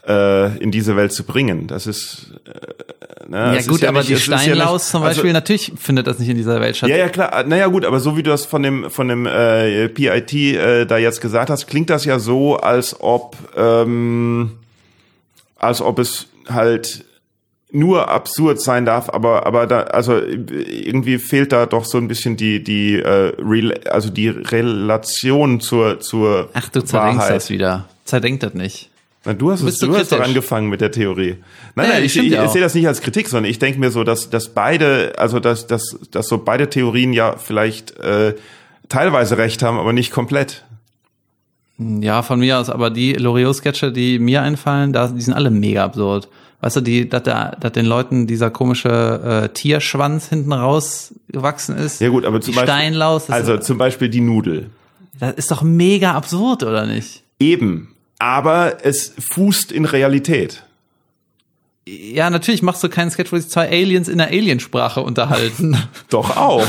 [0.06, 1.66] äh, in diese Welt zu bringen.
[1.66, 5.16] Das ist äh, ne, ja gut, aber nicht- die ist ja Steinlaus nicht- zum also-
[5.16, 6.88] Beispiel, natürlich findet das nicht in dieser Welt statt.
[6.88, 7.44] Ja, ja, klar.
[7.44, 10.96] Naja, gut, aber so wie du das von dem, von dem äh, PIT äh, da
[10.98, 14.52] jetzt gesagt hast, klingt das ja so, als ob, ähm,
[15.56, 17.04] als ob es halt
[17.72, 22.36] nur absurd sein darf, aber aber da also irgendwie fehlt da doch so ein bisschen
[22.36, 27.34] die die äh, Rel also die Relation zur zur Ach, du zerdenkst Wahrheit.
[27.34, 27.88] das wieder.
[28.04, 28.90] Zerdenkt das nicht.
[29.24, 31.36] Na, du hast, Bist es, du du hast doch angefangen mit der Theorie.
[31.76, 33.90] Nein, Ja, nein, ich, ich, ich sehe das nicht als Kritik, sondern ich denke mir
[33.92, 38.34] so, dass, dass beide, also dass, dass, dass so beide Theorien ja vielleicht äh,
[38.88, 40.64] teilweise recht haben, aber nicht komplett.
[41.78, 45.84] Ja, von mir aus, aber die Loriot-Sketche, die mir einfallen, da, die sind alle mega
[45.84, 46.28] absurd.
[46.62, 52.00] Weißt du, die, dass, da, dass den Leuten dieser komische äh, Tierschwanz hinten rausgewachsen ist.
[52.00, 54.70] Ja gut, aber zum Beispiel, Steinlaus, also ist, zum Beispiel die Nudel.
[55.18, 57.24] das ist doch mega absurd, oder nicht?
[57.40, 57.96] Eben.
[58.20, 60.62] Aber es fußt in Realität.
[61.84, 65.76] Ja, natürlich machst du keinen Sketch, wo sich zwei Aliens in der Aliensprache unterhalten.
[66.10, 66.64] Doch auch.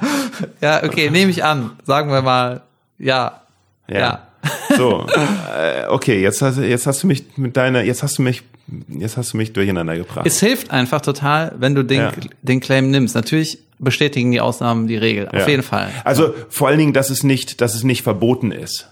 [0.62, 1.72] ja, okay, nehme ich an.
[1.84, 2.62] Sagen wir mal,
[2.98, 3.42] ja.
[3.90, 4.26] Ja.
[4.74, 5.06] So,
[5.54, 8.42] äh, okay, jetzt hast, jetzt hast du mich mit deiner, jetzt hast du mich,
[8.88, 10.26] jetzt hast du mich durcheinander gebracht.
[10.26, 12.12] Es hilft einfach total, wenn du den, Ja.
[12.42, 13.14] den Claim nimmst.
[13.14, 15.28] Natürlich bestätigen die Ausnahmen die Regel.
[15.32, 15.40] Ja.
[15.40, 15.88] Auf jeden Fall.
[16.04, 18.88] Also vor allen Dingen, dass es nicht, dass es nicht verboten ist.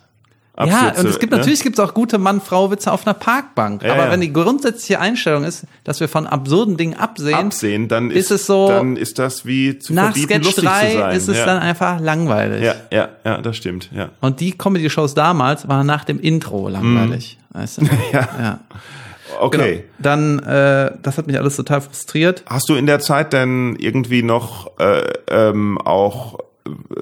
[0.58, 1.38] Ja, Absurd und es gibt ne?
[1.38, 3.82] natürlich gibt's auch gute Mann-Frau-Witze auf einer Parkbank.
[3.82, 4.10] Ja, Aber ja.
[4.10, 8.40] wenn die grundsätzliche Einstellung ist, dass wir von absurden Dingen absehen, absehen, dann ist, ist
[8.40, 11.16] es so- dann ist das wie zu nach verbieten, Sketch lustig 3 zu sein.
[11.16, 11.44] ist es ja.
[11.44, 12.62] dann einfach langweilig.
[12.62, 14.08] ja, ja, ja, das stimmt, ja.
[14.22, 17.36] Und die Comedy-Shows damals waren nach dem Intro langweilig.
[17.50, 17.82] Weißt du?
[17.82, 17.90] Mhm.
[18.14, 18.28] Ja.
[18.40, 18.60] ja.
[19.40, 19.74] Okay.
[19.74, 19.84] Genau.
[19.98, 22.42] Dann, äh, das hat mich alles total frustriert.
[22.46, 26.38] Hast du in der Zeit denn irgendwie noch äh, ähm, auch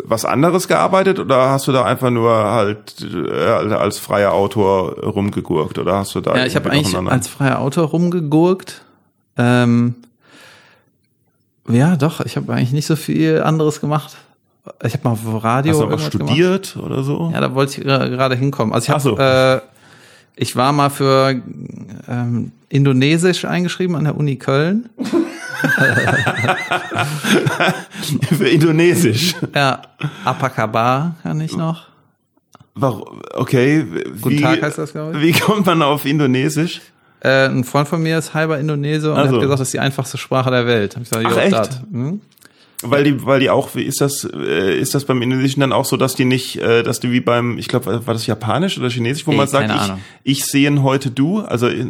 [0.04, 5.78] was anderes gearbeitet oder hast du da einfach nur halt äh, als freier Autor rumgegurkt
[5.78, 8.82] oder hast du da Ja, ich habe eigentlich als freier Autor rumgegurkt.
[9.36, 9.94] Ähm,
[11.68, 14.16] ja, doch, ich habe eigentlich nicht so viel anderes gemacht.
[14.82, 16.30] Ich habe mal auf Radio hast du was irgendwas gemacht.
[16.30, 17.30] studiert oder so?
[17.32, 18.72] Ja, da wollte ich gerade hinkommen.
[18.74, 19.18] Also ich Ach so.
[19.18, 19.73] habe, äh,
[20.36, 21.40] ich war mal für
[22.08, 24.88] ähm, Indonesisch eingeschrieben an der Uni Köln.
[28.36, 29.34] Für Indonesisch.
[29.54, 29.80] Ja,
[30.24, 31.86] Apakabar kann ich noch.
[32.74, 33.22] Warum?
[33.32, 33.86] Okay.
[34.20, 35.22] Guten wie, Tag heißt das, glaube ich.
[35.22, 36.80] Wie kommt man auf Indonesisch?
[37.20, 39.36] Äh, ein Freund von mir ist halber Indonesier und Ach er so.
[39.36, 40.96] hat gesagt, das ist die einfachste Sprache der Welt.
[40.96, 41.80] Hab ich gesagt, Ach, echt?
[41.90, 42.20] Hm?
[42.82, 45.84] Weil die, weil die auch, wie ist das, äh, ist das beim Indonesischen dann auch
[45.84, 48.90] so, dass die nicht, äh, dass die wie beim, ich glaube, war das Japanisch oder
[48.90, 49.70] Chinesisch, wo Ey, man sagt,
[50.24, 51.88] ich, ich sehen heute du, also äh,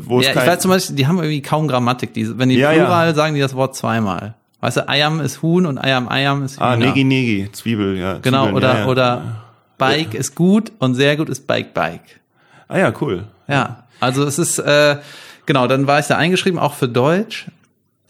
[0.00, 2.14] wo es Ja, ich kein, weiß zum Beispiel, die haben irgendwie kaum Grammatik.
[2.14, 2.84] Die, wenn die Ja, ja.
[2.84, 4.34] Plural sagen, die das Wort zweimal.
[4.60, 6.86] Weißt du, Ayam ist Huhn und Ayam Ayam ist ah, Hühner.
[6.86, 8.18] Negi Negi, Zwiebel, ja.
[8.22, 8.86] Genau, Zwiebeln, oder, ja, ja.
[8.86, 9.42] oder
[9.76, 12.20] Bike ist gut und sehr gut ist Bike Bike.
[12.68, 13.24] Ah ja, cool.
[13.48, 14.98] Ja, also es ist, äh,
[15.46, 17.46] genau, dann war ich da eingeschrieben, auch für Deutsch,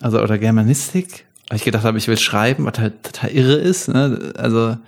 [0.01, 3.89] also oder Germanistik, weil ich gedacht habe, ich will schreiben, was halt total irre ist,
[3.89, 4.33] ne?
[4.39, 4.79] also,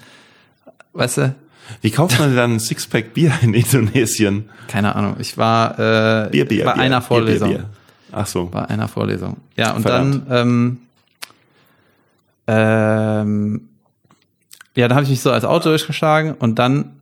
[0.94, 1.34] weißt du,
[1.82, 4.48] Wie kauft man denn dann ein Sixpack Bier in Indonesien?
[4.66, 7.70] keine Ahnung, ich war äh, Bier, Bier, bei Bier, einer Vorlesung, Bier, Bier.
[8.12, 8.46] Ach so.
[8.46, 10.30] bei einer Vorlesung, ja, und Verdammt.
[10.30, 10.78] dann, ähm,
[12.46, 13.68] ähm,
[14.74, 16.92] ja, da habe ich mich so als Auto durchgeschlagen und dann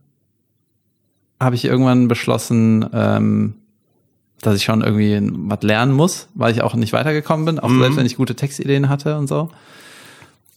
[1.39, 3.55] habe ich irgendwann beschlossen, ähm,
[4.45, 5.19] dass ich schon irgendwie
[5.49, 7.79] was lernen muss, weil ich auch nicht weitergekommen bin, auch Mhm.
[7.81, 9.49] selbst wenn ich gute Textideen hatte und so.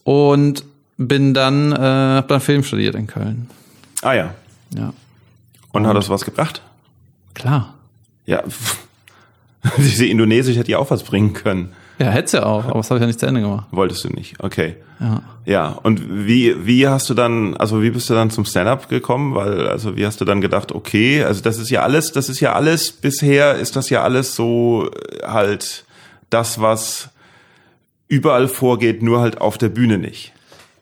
[0.03, 0.63] Und
[0.97, 1.75] bin dann, äh,
[2.17, 3.49] hab dann Film studiert in Köln.
[4.01, 4.33] Ah ja.
[4.75, 4.93] Ja,
[5.71, 6.61] Und hat das was gebracht?
[7.33, 7.73] klar.
[8.25, 8.43] Ja.
[9.77, 11.71] Diese Indonesisch hätte ja auch was bringen können.
[11.99, 13.67] Ja, hätte ja auch, aber das habe ich ja nicht zu Ende gemacht.
[13.71, 14.75] Wolltest du nicht, okay.
[14.99, 15.21] Ja.
[15.45, 19.33] Ja, und wie, wie hast du dann, also wie bist du dann zum Stand-up gekommen?
[19.33, 22.39] Weil, also wie hast du dann gedacht, okay, also das ist ja alles, das ist
[22.39, 25.85] ja alles, bisher ist das ja alles so äh, halt
[26.29, 27.09] das, was
[28.09, 30.33] überall vorgeht, nur halt auf der Bühne nicht.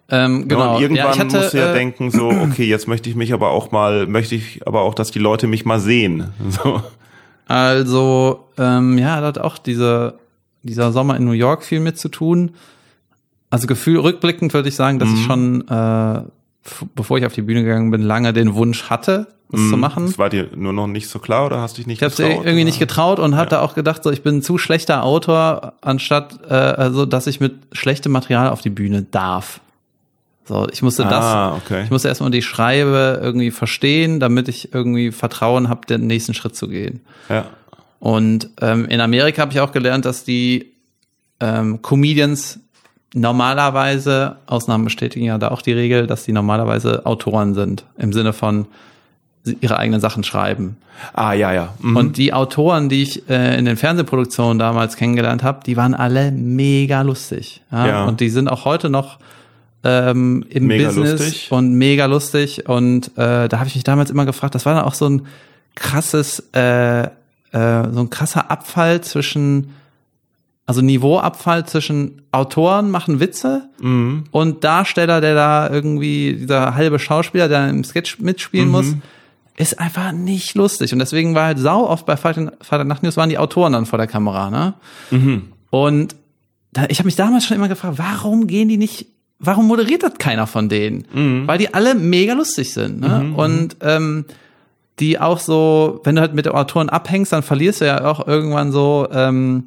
[0.09, 0.75] Ähm, genau.
[0.75, 3.15] und irgendwann ja, ich hatte, musst du ja äh, denken, so, okay, jetzt möchte ich
[3.15, 6.31] mich aber auch mal, möchte ich aber auch, dass die Leute mich mal sehen.
[6.49, 6.81] So.
[7.47, 10.15] Also, ähm, ja, da hat auch diese,
[10.65, 12.51] dieser Sommer in New York viel mit zu tun.
[13.49, 15.15] Also Gefühl, rückblickend würde ich sagen, dass Mhm.
[15.15, 16.21] ich schon, äh,
[16.95, 20.07] bevor ich auf die Bühne gegangen bin, lange den Wunsch hatte, das zu machen.
[20.07, 22.17] Das war dir nur noch nicht so klar oder hast dich nicht Ich habe es
[22.17, 22.63] getraut, irgendwie oder?
[22.65, 26.53] nicht getraut und hatte auch gedacht, so ich bin ein zu schlechter Autor, anstatt äh,
[26.53, 29.61] also dass ich mit schlechtem Material auf die Bühne darf.
[30.47, 31.83] So, ich musste Ah, das, okay.
[31.85, 36.55] ich musste erstmal die Schreibe irgendwie verstehen, damit ich irgendwie Vertrauen habe, den nächsten Schritt
[36.55, 37.01] zu gehen.
[37.29, 37.45] Ja.
[37.99, 40.71] Und ähm, in Amerika habe ich auch gelernt, dass die
[41.39, 42.59] ähm, Comedians
[43.13, 48.33] normalerweise, Ausnahmen bestätigen ja da auch die Regel, dass die normalerweise Autoren sind, im Sinne
[48.33, 48.67] von
[49.61, 50.77] ihre eigenen Sachen schreiben.
[51.13, 51.73] Ah, ja, ja.
[51.79, 51.95] Mhm.
[51.95, 56.31] Und die Autoren, die ich äh, in den Fernsehproduktionen damals kennengelernt habe, die waren alle
[56.31, 57.61] mega lustig.
[57.71, 57.87] Ja?
[57.87, 58.05] Ja.
[58.05, 59.19] Und die sind auch heute noch
[59.83, 61.51] ähm, im Mega Business lustig.
[61.51, 62.67] und mega lustig.
[62.67, 65.27] Und äh, da habe ich mich damals immer gefragt, das war dann auch so ein
[65.75, 67.07] krasses, äh,
[67.55, 69.71] äh, so ein krasser Abfall zwischen,
[70.65, 74.25] also Niveauabfall zwischen Autoren machen Witze Mhm.
[74.31, 78.25] und Darsteller, der da irgendwie, dieser halbe Schauspieler, der im Sketch Mhm.
[78.25, 78.87] mitspielen muss,
[79.57, 80.91] ist einfach nicht lustig.
[80.91, 83.97] Und deswegen war halt sau oft bei Freitag Nacht News waren die Autoren dann vor
[83.97, 84.73] der Kamera, ne?
[85.69, 86.15] Und
[86.73, 89.05] da, ich habe mich damals schon immer gefragt, warum gehen die nicht,
[89.39, 91.05] warum moderiert das keiner von denen?
[91.47, 93.31] Weil die alle mega lustig sind, ne?
[93.37, 94.25] Und ähm,
[94.99, 98.25] die auch so, wenn du halt mit den Autoren abhängst, dann verlierst du ja auch
[98.27, 99.65] irgendwann so ähm,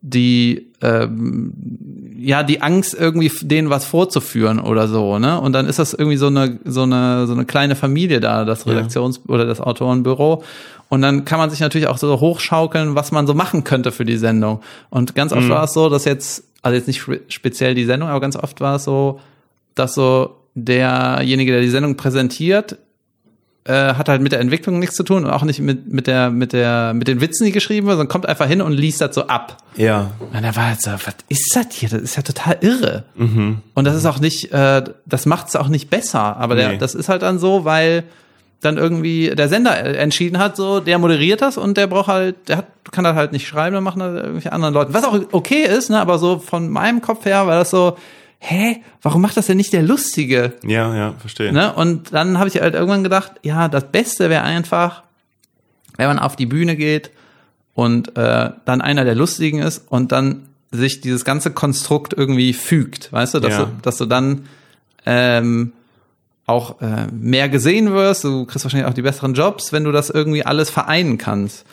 [0.00, 1.52] die ähm,
[2.18, 5.40] ja die Angst irgendwie denen was vorzuführen oder so ne?
[5.40, 8.66] Und dann ist das irgendwie so eine so eine so eine kleine Familie da das
[8.66, 10.42] Redaktions oder das Autorenbüro.
[10.90, 14.04] Und dann kann man sich natürlich auch so hochschaukeln was man so machen könnte für
[14.04, 14.60] die Sendung.
[14.90, 18.08] Und ganz oft war es so dass jetzt also jetzt nicht spe- speziell die Sendung
[18.08, 19.20] aber ganz oft war es so
[19.74, 22.76] dass so derjenige der die Sendung präsentiert
[23.66, 26.30] äh, hat halt mit der Entwicklung nichts zu tun und auch nicht mit, mit der,
[26.30, 29.14] mit der, mit den Witzen, die geschrieben werden, sondern kommt einfach hin und liest das
[29.14, 29.56] so ab.
[29.76, 30.10] Ja.
[30.32, 31.88] Und da war halt so, was ist das hier?
[31.88, 33.04] Das ist ja total irre.
[33.16, 36.36] Und das ist auch nicht, äh, das macht es auch nicht besser.
[36.36, 36.78] Aber der, Nee.
[36.78, 38.04] das ist halt dann so, weil
[38.60, 42.58] dann irgendwie der Sender entschieden hat, so, der moderiert das und der braucht halt, der
[42.58, 44.94] hat, kann das halt nicht schreiben, dann machen das irgendwelche anderen Leute.
[44.94, 47.96] Was auch okay ist, ne, aber so von meinem Kopf her war das so,
[48.46, 50.52] hä, warum macht das denn nicht der Lustige?
[50.66, 51.52] Ja, ja, verstehe.
[51.52, 51.72] Ne?
[51.72, 55.02] Und dann habe ich halt irgendwann gedacht, ja, das Beste wäre einfach,
[55.96, 57.10] wenn man auf die Bühne geht
[57.74, 63.12] und äh, dann einer der Lustigen ist und dann sich dieses ganze Konstrukt irgendwie fügt,
[63.12, 63.64] weißt du, dass, Ja.
[63.64, 64.46] du, dass du dann
[65.06, 65.72] ähm,
[66.46, 70.10] auch äh, mehr gesehen wirst, du kriegst wahrscheinlich auch die besseren Jobs, wenn du das
[70.10, 71.64] irgendwie alles vereinen kannst.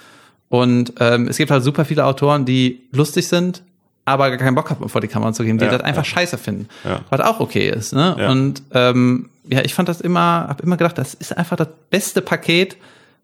[0.48, 3.64] Und ähm, es gibt halt super viele Autoren, die lustig sind,
[4.12, 6.10] aber gar keinen Bock haben, vor die Kamera zu gehen, die Ja, das einfach ja.
[6.12, 6.68] scheiße finden.
[6.84, 7.00] Ja.
[7.10, 7.94] Was auch okay ist.
[7.94, 8.16] Ne?
[8.20, 8.30] Ja.
[8.30, 12.22] Und ähm, ja, ich fand das immer, habe immer gedacht, das ist einfach das beste
[12.22, 12.78] Paket,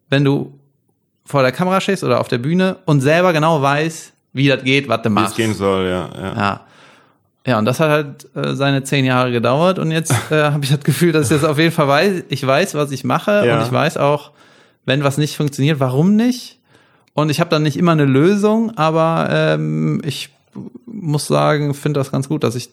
[0.10, 0.58] wenn du
[1.26, 4.88] vor der Kamera stehst oder auf der Bühne und selber genau weißt, wie das geht,
[4.88, 5.36] was du Wie es machst.
[5.36, 6.10] gehen soll, ja.
[6.16, 6.34] ja.
[6.36, 6.62] Ja.
[7.46, 10.70] Ja, und das hat halt äh, seine zehn Jahre gedauert und jetzt äh, habe ich
[10.70, 13.58] das Gefühl, dass ich jetzt auf jeden Fall weiß, ich weiß, was ich mache Ja.
[13.58, 14.32] und ich weiß auch,
[14.86, 16.60] wenn was nicht funktioniert, warum nicht.
[17.14, 20.30] Und ich habe dann nicht immer eine Lösung, aber ähm, ich
[21.00, 22.70] muss sagen, finde das ganz gut, dass ich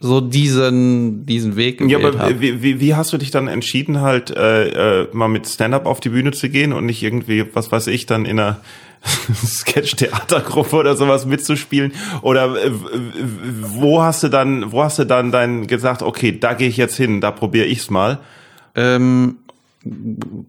[0.00, 2.40] so diesen diesen Weg Ja, gewählt aber habe.
[2.40, 5.98] wie, wie, wie hast du dich dann entschieden, halt äh, äh, mal mit Stand-up auf
[6.00, 8.60] die Bühne zu gehen und nicht irgendwie, was weiß ich, dann in einer
[9.44, 11.92] Sketch-Theatergruppe oder sowas mitzuspielen?
[12.22, 12.70] Oder äh,
[13.62, 16.96] wo hast du dann, wo hast du dann dein gesagt, okay, da gehe ich jetzt
[16.96, 18.18] hin, da probiere ich's mal?
[18.74, 19.36] Ähm,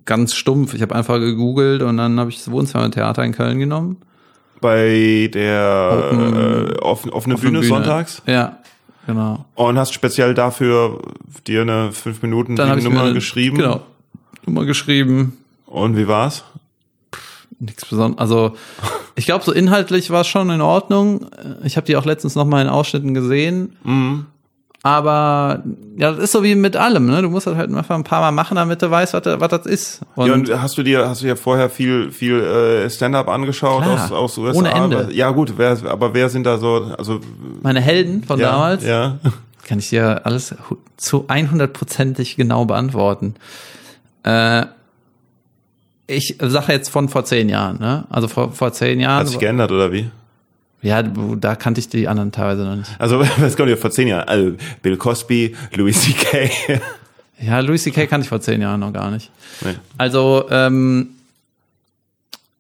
[0.05, 0.73] ganz stumpf.
[0.73, 3.97] Ich habe einfach gegoogelt und dann habe ich das Wohnzimmertheater in Köln genommen.
[4.61, 8.57] Bei der äh, offen, offene der Bühne, sonntags Ja,
[9.07, 9.45] genau.
[9.55, 10.99] und hast speziell dafür
[11.47, 13.57] dir eine fünf Minuten Dann Nummer eine- geschrieben.
[13.57, 13.81] Genau.
[14.45, 15.37] Nummer geschrieben.
[15.65, 16.43] Und wie war's?
[17.59, 18.19] Nichts Besonderes.
[18.21, 18.55] Also
[19.15, 21.27] ich glaube, so inhaltlich war es schon in Ordnung.
[21.63, 23.75] Ich habe die auch letztens noch mal in Ausschnitten gesehen.
[23.83, 24.25] Mhm.
[24.81, 25.61] Aber
[25.97, 27.05] ja, das ist so wie mit allem.
[27.07, 27.21] Ne?
[27.21, 29.49] Du musst das halt einfach ein paar Mal machen, damit du weißt, was, das- was
[29.49, 30.01] das ist.
[30.15, 33.83] Und, ja, und hast du dir, hast du dir vorher viel, viel äh, Stand-up angeschaut
[33.83, 34.57] Klar, aus, aus USA?
[34.57, 34.97] ohne Ende.
[34.99, 37.19] Aber, ja gut, wer, aber wer sind da so, also
[37.61, 39.17] meine Helden von ja, damals Ja.
[39.67, 40.55] kann ich dir alles
[40.97, 43.35] zu 100%ig genau beantworten.
[44.23, 44.65] Äh,
[46.07, 48.05] ich sage jetzt von vor zehn Jahren, ne?
[48.09, 49.19] Also vor, vor zehn Jahren.
[49.19, 50.09] Hat sich geändert, oder wie?
[50.81, 52.89] Ja, da kannte ich die anderen teilweise noch nicht.
[52.99, 54.27] Also, was kommt ja vor zehn Jahren?
[54.27, 56.49] Also, Bill Cosby, Louis C.K.
[57.41, 58.05] Ja, Louis C.K.
[58.07, 59.31] kannte ich vor zehn Jahren noch gar nicht.
[59.61, 59.75] Nee.
[59.97, 61.11] Also, ähm,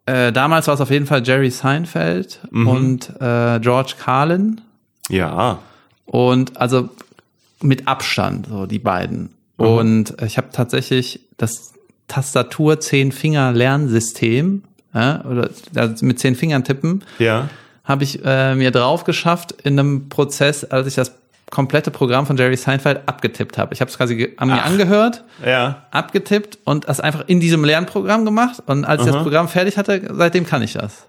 [0.05, 2.67] äh, damals war es auf jeden Fall Jerry Seinfeld Mhm.
[2.67, 4.61] und äh, George Carlin.
[5.09, 5.59] Ja.
[6.05, 6.89] Und also
[7.61, 9.31] mit Abstand, so die beiden.
[9.57, 9.65] Mhm.
[9.65, 11.73] Und ich habe tatsächlich das
[12.07, 14.63] Tastatur zehn Finger Lernsystem,
[14.93, 17.49] ja, oder also mit zehn Fingern tippen, Ja.
[17.89, 21.11] Habe ich äh, mir drauf geschafft in einem Prozess, als ich das
[21.49, 23.73] komplette Programm von Jerry Seinfeld abgetippt habe.
[23.73, 24.67] Ich habe es quasi an mir Ach.
[24.67, 25.87] angehört, Ja.
[25.89, 28.61] abgetippt und das einfach in diesem Lernprogramm gemacht.
[28.67, 29.23] Und als ich das Aha.
[29.23, 31.07] Programm fertig hatte, seitdem kann ich das.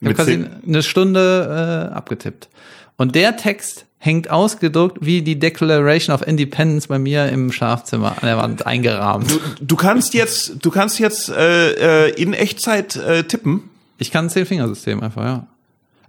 [0.00, 2.48] Ich habe quasi eine Stunde äh, abgetippt.
[2.96, 8.26] Und der Text hängt ausgedruckt wie die Declaration of Independence bei mir im Schlafzimmer an
[8.26, 9.30] der Wand eingerahmt.
[9.60, 13.70] Du kannst jetzt, du kannst jetzt äh, äh, in Echtzeit äh, tippen.
[13.98, 15.46] Ich kann ein Zehn-Fingersystem einfach, ja.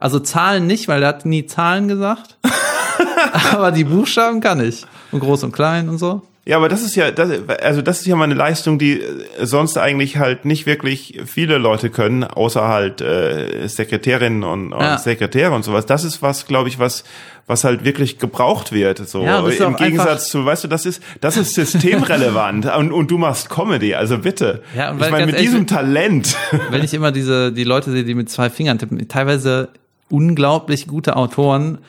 [0.01, 2.37] Also Zahlen nicht, weil er hat nie Zahlen gesagt.
[3.53, 4.85] Aber die Buchstaben kann ich.
[5.11, 6.23] Und groß und klein und so.
[6.43, 7.29] Ja, aber das ist ja, das,
[7.61, 11.59] also das ist ja mal eine Leistung, die äh, sonst eigentlich halt nicht wirklich viele
[11.59, 14.97] Leute können, außer halt äh, Sekretärinnen und, und Ja.
[14.97, 15.85] Sekretäre und sowas.
[15.85, 17.03] Das ist was, glaube ich, was
[17.45, 19.07] was halt wirklich gebraucht wird.
[19.07, 23.19] So Ja, im Gegensatz zu, weißt du, das ist das ist systemrelevant und, und du
[23.19, 24.63] machst Comedy, also bitte.
[24.75, 26.37] Ja, und ich meine mit diesem ehrlich- Talent.
[26.71, 29.69] Wenn ich immer diese, die Leute sehe, die mit zwei Fingern tippen, teilweise
[30.11, 31.79] unglaublich gute Autoren,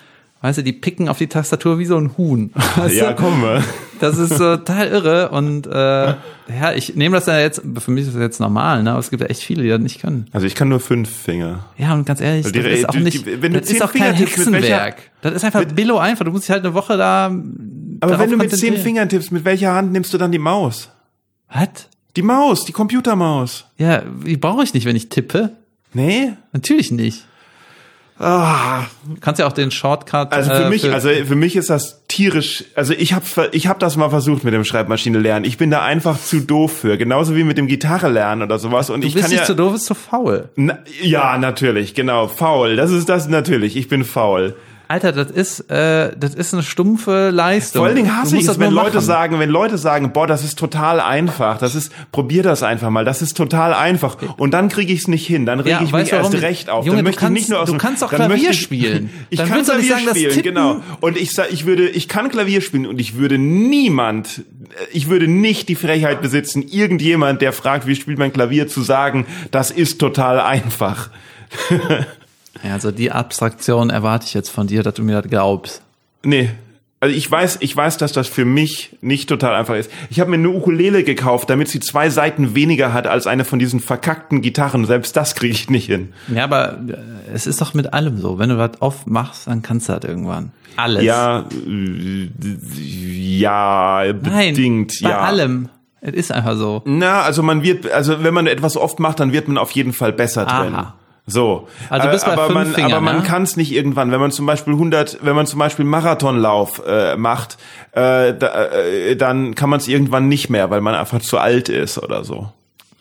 [0.41, 2.51] weißt du, die picken auf die Tastatur wie so ein Huhn.
[2.77, 3.23] Weißt ja, du?
[3.23, 3.45] komm.
[3.45, 3.61] äh.
[4.01, 8.15] Das ist total irre und äh, ja, ich nehme das ja jetzt, für mich ist
[8.15, 8.91] das jetzt normal, ne?
[8.91, 10.27] aber es gibt ja echt viele, die das nicht können.
[10.33, 11.67] Also ich kann nur fünf Finger.
[11.79, 13.93] Ja, und ganz ehrlich, die- das ist auch nicht, die- wenn du das ist auch
[13.93, 14.97] kein tippst, mit welcher- Hexenwerk.
[15.21, 17.27] Das ist einfach Billo einfach, du musst dich halt eine Woche da
[18.01, 18.77] Aber wenn du mit zehn.
[18.77, 20.89] Fingern tippst, mit welcher Hand nimmst du dann die Maus?
[21.55, 21.69] Was?
[22.17, 23.67] Die Maus, die Computermaus.
[23.79, 25.51] Ja, die brauche ich nicht, wenn ich tippe.
[25.95, 26.33] Nee?
[26.53, 27.25] Natürlich nicht.
[28.19, 30.33] Ah, Du kannst ja auch den Shortcut.
[30.33, 32.65] Also für äh, mich, also für mich ist das tierisch.
[32.75, 35.45] Also ich habe ich hab das mal versucht mit dem Schreibmaschine lernen.
[35.45, 38.91] Ich bin da einfach zu doof für, genauso wie mit dem Gitarre lernen oder sowas.
[38.91, 40.51] Und du ich bist kann nicht ja, zu doof, bist zu faul.
[40.57, 42.77] Na, ja natürlich, genau, faul.
[42.77, 43.77] Das ist das natürlich.
[43.77, 44.55] Ich bin faul.
[44.93, 47.81] Alter, das ist, äh, das ist eine stumpfe Leistung.
[47.81, 49.07] Vor allen Dingen hasse ich das es, wenn Leute machen.
[49.07, 53.05] sagen, wenn Leute sagen, boah, das ist total einfach, das ist, probier das einfach mal,
[53.07, 54.19] das ist total einfach.
[54.37, 56.85] Und dann kriege ich es nicht hin, dann rege Ja, ich mich erst recht auf.
[56.85, 59.09] Junge, dann du möchte ich nicht kannst- nur aus du kannst dann Klavier ich, spielen.
[59.31, 60.83] Ich Dann kann Klavier sagen, spielen, genau.
[61.01, 64.43] Und ich sag, ich würde, ich kann Klavier spielen und ich würde niemand,
[64.93, 69.25] ich würde nicht die Frechheit besitzen, irgendjemand, der fragt, wie spielt man Klavier, zu sagen,
[69.51, 71.09] das ist total einfach.
[72.63, 75.83] Ja, also die Abstraktion erwarte ich jetzt von dir, dass du mir das glaubst.
[76.25, 76.51] Nee.
[77.01, 79.91] Also ich weiß, ich weiß, dass das für mich nicht total einfach ist.
[80.09, 83.59] Ich habe mir eine Ukulele gekauft, damit sie zwei Seiten weniger hat als eine von
[83.59, 84.85] diesen verkackten Gitarren.
[84.85, 86.13] Selbst das kriege ich nicht hin.
[86.33, 86.95] Ja, aber äh,
[87.35, 88.39] es ist doch mit allem so.
[88.39, 90.53] Wenn du das oft machst, dann kannst du das irgendwann.
[90.77, 91.03] Alles.
[91.03, 92.29] Ja, äh,
[92.79, 95.19] ja, Nein, bedingt, bei ja.
[95.19, 95.71] allem.
[96.01, 96.83] Es ist einfach so.
[96.85, 99.93] Na, also man wird, also wenn man etwas oft macht, dann wird man auf jeden
[99.93, 100.77] Fall besser drin.
[101.27, 101.69] So.
[101.89, 103.23] Also Äh, bei aber fünf man, Fingern, aber man ja?
[103.23, 107.17] kann es nicht irgendwann, wenn man zum Beispiel 100, wenn man zum Beispiel Marathonlauf äh,
[107.17, 107.59] macht,
[107.93, 111.69] äh, da, äh, dann kann man es irgendwann nicht mehr, weil man einfach zu alt
[111.69, 112.53] ist oder so.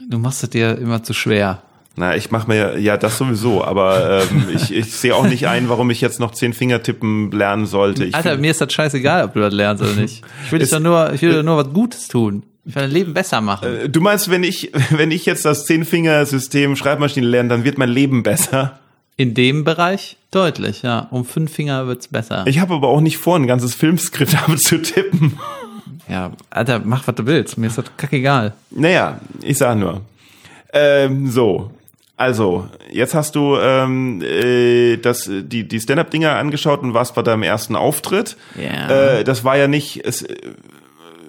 [0.08, 1.64] Du machst es dir immer zu schwer.
[1.98, 5.68] Na, ich mache mir ja das sowieso, aber ähm, ich, ich sehe auch nicht ein,
[5.68, 8.06] warum ich jetzt noch zehn Fingertippen lernen sollte.
[8.06, 10.24] Ich Alter, mir ist das scheißegal, ob du das lernst oder nicht.
[10.46, 12.44] Ich will doch nur, ich will dir nur was Gutes tun.
[12.66, 13.68] Ich will dein Leben besser machen.
[13.68, 17.90] Äh, du meinst, wenn ich, wenn ich jetzt das Zehn-Finger-System Schreibmaschine lerne, dann wird mein
[17.90, 18.80] Leben besser?
[19.18, 21.08] In dem Bereich deutlich, ja.
[21.12, 22.44] Um fünf Finger wird's besser.
[22.48, 25.38] Ich habe aber auch nicht vor, ein ganzes Filmskript abzutippen.
[26.08, 27.58] ja, Alter, mach was du willst.
[27.58, 28.54] Mir ist das kackegal.
[28.72, 30.02] Naja, ich sag nur.
[30.74, 31.72] Ähm, so.
[32.18, 37.42] Also, jetzt hast du ähm, äh, das, die, die Stand-Up-Dinger angeschaut und warst bei deinem
[37.42, 38.38] ersten Auftritt.
[38.56, 39.18] Ja.
[39.18, 40.06] Äh, das war ja nicht.
[40.06, 40.24] Es,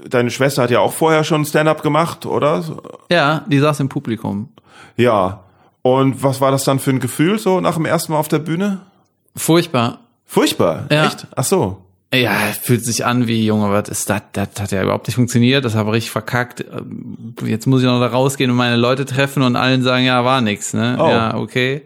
[0.09, 2.63] deine Schwester hat ja auch vorher schon Stand-Up gemacht, oder?
[3.11, 4.49] Ja, die saß im Publikum.
[4.97, 5.41] Ja.
[5.83, 8.39] Und was war das dann für ein Gefühl so nach dem ersten Mal auf der
[8.39, 8.81] Bühne?
[9.35, 9.99] Furchtbar.
[10.27, 10.87] Furchtbar.
[10.91, 11.07] Ja.
[11.07, 11.27] Echt?
[11.35, 11.79] Ach so.
[12.15, 14.21] Ja, fühlt sich an wie, Junge, was ist das?
[14.33, 16.63] Das hat ja überhaupt nicht funktioniert, das habe ich verkackt.
[17.43, 20.43] Jetzt muss ich noch da rausgehen und meine Leute treffen und allen sagen, ja, war
[20.43, 20.97] nix, ne?
[21.01, 21.09] Oh.
[21.09, 21.83] Ja, okay.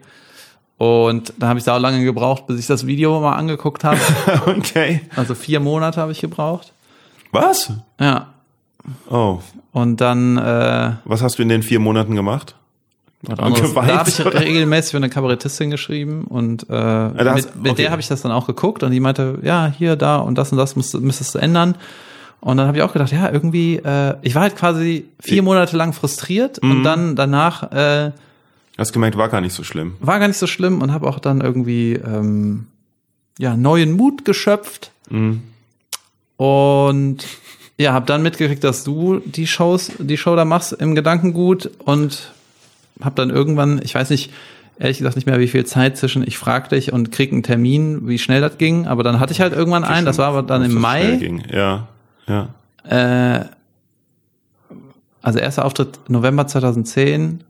[0.77, 3.99] Und da habe ich da auch lange gebraucht, bis ich das Video mal angeguckt habe.
[4.45, 5.01] okay.
[5.15, 6.73] Also vier Monate habe ich gebraucht.
[7.31, 7.71] Was?
[7.99, 8.27] Ja.
[9.09, 9.39] Oh.
[9.73, 12.55] Und dann äh, Was hast du in den vier Monaten gemacht?
[13.27, 13.73] anderes.
[13.73, 17.81] da habe ich regelmäßig für eine Kabarettistin geschrieben und äh, hast- mit, mit okay.
[17.83, 20.51] der habe ich das dann auch geguckt und die meinte, ja, hier, da und das
[20.51, 21.75] und das musst, du- müsstest du ändern.
[22.39, 25.75] Und dann habe ich auch gedacht, ja, irgendwie, äh, ich war halt quasi vier Monate
[25.75, 26.71] lang frustriert Mhm.
[26.71, 28.11] und dann danach äh,
[28.77, 29.95] Hast gemerkt, war gar nicht so schlimm.
[29.99, 32.67] war gar nicht so schlimm und habe auch dann irgendwie ähm,
[33.39, 35.41] ja neuen Mut geschöpft Mhm.
[36.37, 37.25] Und
[37.79, 42.31] ja, habe dann mitgekriegt, dass du die Shows, die Show da machst im Gedankengut und
[43.01, 44.31] habe dann irgendwann, ich weiß nicht,
[44.79, 48.07] ehrlich gesagt nicht mehr, wie viel Zeit zwischen ich frag dich und krieg einen Termin,
[48.07, 50.63] wie schnell das ging, aber dann hatte ich halt irgendwann einen, das war aber dann
[50.63, 51.17] im Mai.
[51.17, 51.43] Ging.
[51.51, 51.87] Ja,
[52.27, 52.49] ja.
[52.83, 53.45] Äh,
[55.21, 57.43] also erster Auftritt November 2010,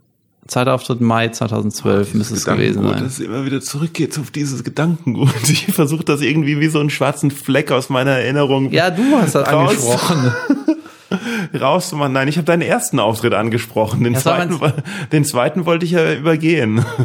[0.48, 3.04] zweiter Auftritt Mai 2012 müsste es gewesen Gedankengut, sein.
[3.04, 5.30] dass es immer wieder zurückgeht auf dieses Gedankengut.
[5.50, 9.36] Ich versuche das irgendwie wie so einen schwarzen Fleck aus meiner Erinnerung Ja, du hast
[9.36, 9.70] das Raus.
[9.72, 10.34] angesprochen.
[11.60, 12.14] rauszumachen.
[12.14, 14.04] Nein, ich habe deinen ersten Auftritt angesprochen.
[14.04, 14.60] Den war zweiten,
[15.12, 16.84] den zweiten wollte ich ja übergehen.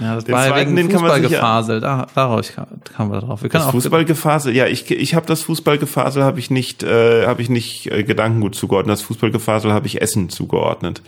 [0.00, 1.80] Ja, das Den war ja zweiten, den kann man sich ja- Fußballgefasel.
[1.80, 3.42] Da, darauf kam, kamen wir drauf.
[3.42, 7.26] Wir können Das auch Fußballgefasel, ja, ich, ich habe das Fußballgefasel habe ich nicht, äh,
[7.26, 8.94] habe ich nicht äh, Gedankengut zugeordnet.
[8.94, 11.02] Das Fußballgefasel habe ich Essen zugeordnet.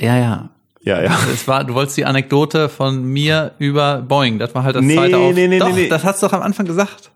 [0.00, 0.48] Ja, ja.
[0.82, 1.18] Ja, ja.
[1.32, 4.38] Es war, du wolltest die Anekdote von mir über Boeing.
[4.38, 5.34] Das war halt das Nee, zweite Auf.
[5.34, 5.88] nee, nee, doch, nee, nee.
[5.88, 7.10] das hast du doch am Anfang gesagt.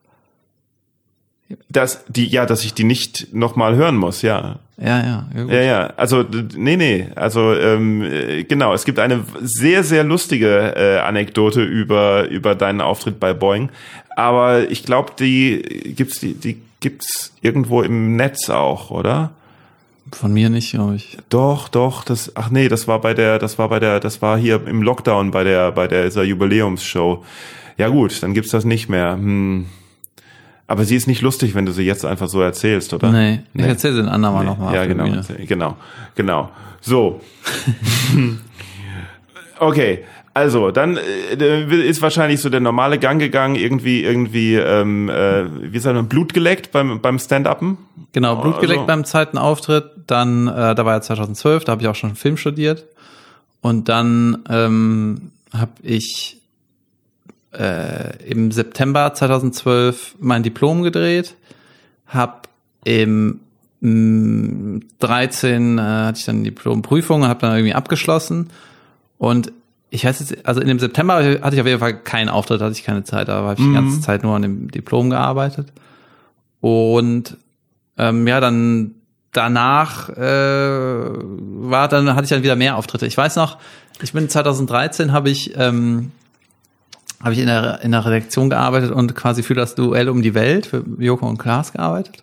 [1.68, 4.58] Das, die, ja, dass ich die nicht nochmal hören muss, ja.
[4.76, 5.26] Ja, ja.
[5.34, 5.44] ja.
[5.44, 6.24] Ja, ja, also
[6.56, 12.28] nee, nee, also ähm, äh, genau, es gibt eine sehr, sehr lustige äh, Anekdote über
[12.28, 13.70] über deinen Auftritt bei Boeing,
[14.16, 15.62] aber ich glaube, die
[15.94, 19.30] gibt's die, die gibt's irgendwo im Netz auch, oder?
[20.14, 21.18] Von mir nicht, glaube ich.
[21.28, 24.38] Doch, doch, das ach nee, das war bei der das war bei der das war
[24.38, 27.24] hier im Lockdown bei der bei der dieser Jubiläumsshow.
[27.76, 29.14] Ja gut, dann gibt's das nicht mehr.
[29.14, 29.66] Hm.
[30.68, 33.10] Aber sie ist nicht lustig, wenn du sie jetzt einfach so erzählst, oder?
[33.10, 34.74] Nee, ich erzähle den anderen mal nochmal.
[34.74, 35.08] Ja, genau,
[35.46, 35.76] genau,
[36.14, 36.50] genau.
[36.80, 37.20] So.
[39.58, 45.72] okay, also dann äh, ist wahrscheinlich so der normale Gang gegangen, irgendwie, irgendwie, ähm, äh,
[45.72, 47.78] wie sagt man, Blut geleckt beim beim Stand-Upen.
[48.14, 49.90] Genau, Blut geleckt Also- beim zweiten Auftritt.
[50.06, 52.86] Dann, äh, da war ja 2012, da habe ich auch schon Film studiert.
[53.60, 56.40] Und dann ähm, habe ich
[57.52, 61.34] äh, im September 2012 mein Diplom gedreht,
[62.06, 62.42] habe
[62.84, 63.40] im
[63.80, 68.50] mm, 13 äh, hatte ich dann die Diplomprüfung und habe dann irgendwie abgeschlossen.
[69.18, 69.50] Und
[69.90, 72.72] ich weiß jetzt, also in dem September hatte ich auf jeden Fall keinen Auftritt, hatte
[72.72, 75.72] ich keine Zeit, aber habe ich die ganze Zeit nur an dem Diplom gearbeitet.
[76.60, 77.36] Und
[77.98, 78.92] ähm, ja, dann
[79.32, 83.06] danach äh, war dann hatte ich dann wieder mehr Auftritte.
[83.06, 83.58] Ich weiß noch,
[84.02, 86.12] ich bin 2013 habe ich ähm,
[87.22, 90.34] habe ich in der in der Redaktion gearbeitet und quasi für das Duell um die
[90.34, 92.22] Welt für Joko und Klaas gearbeitet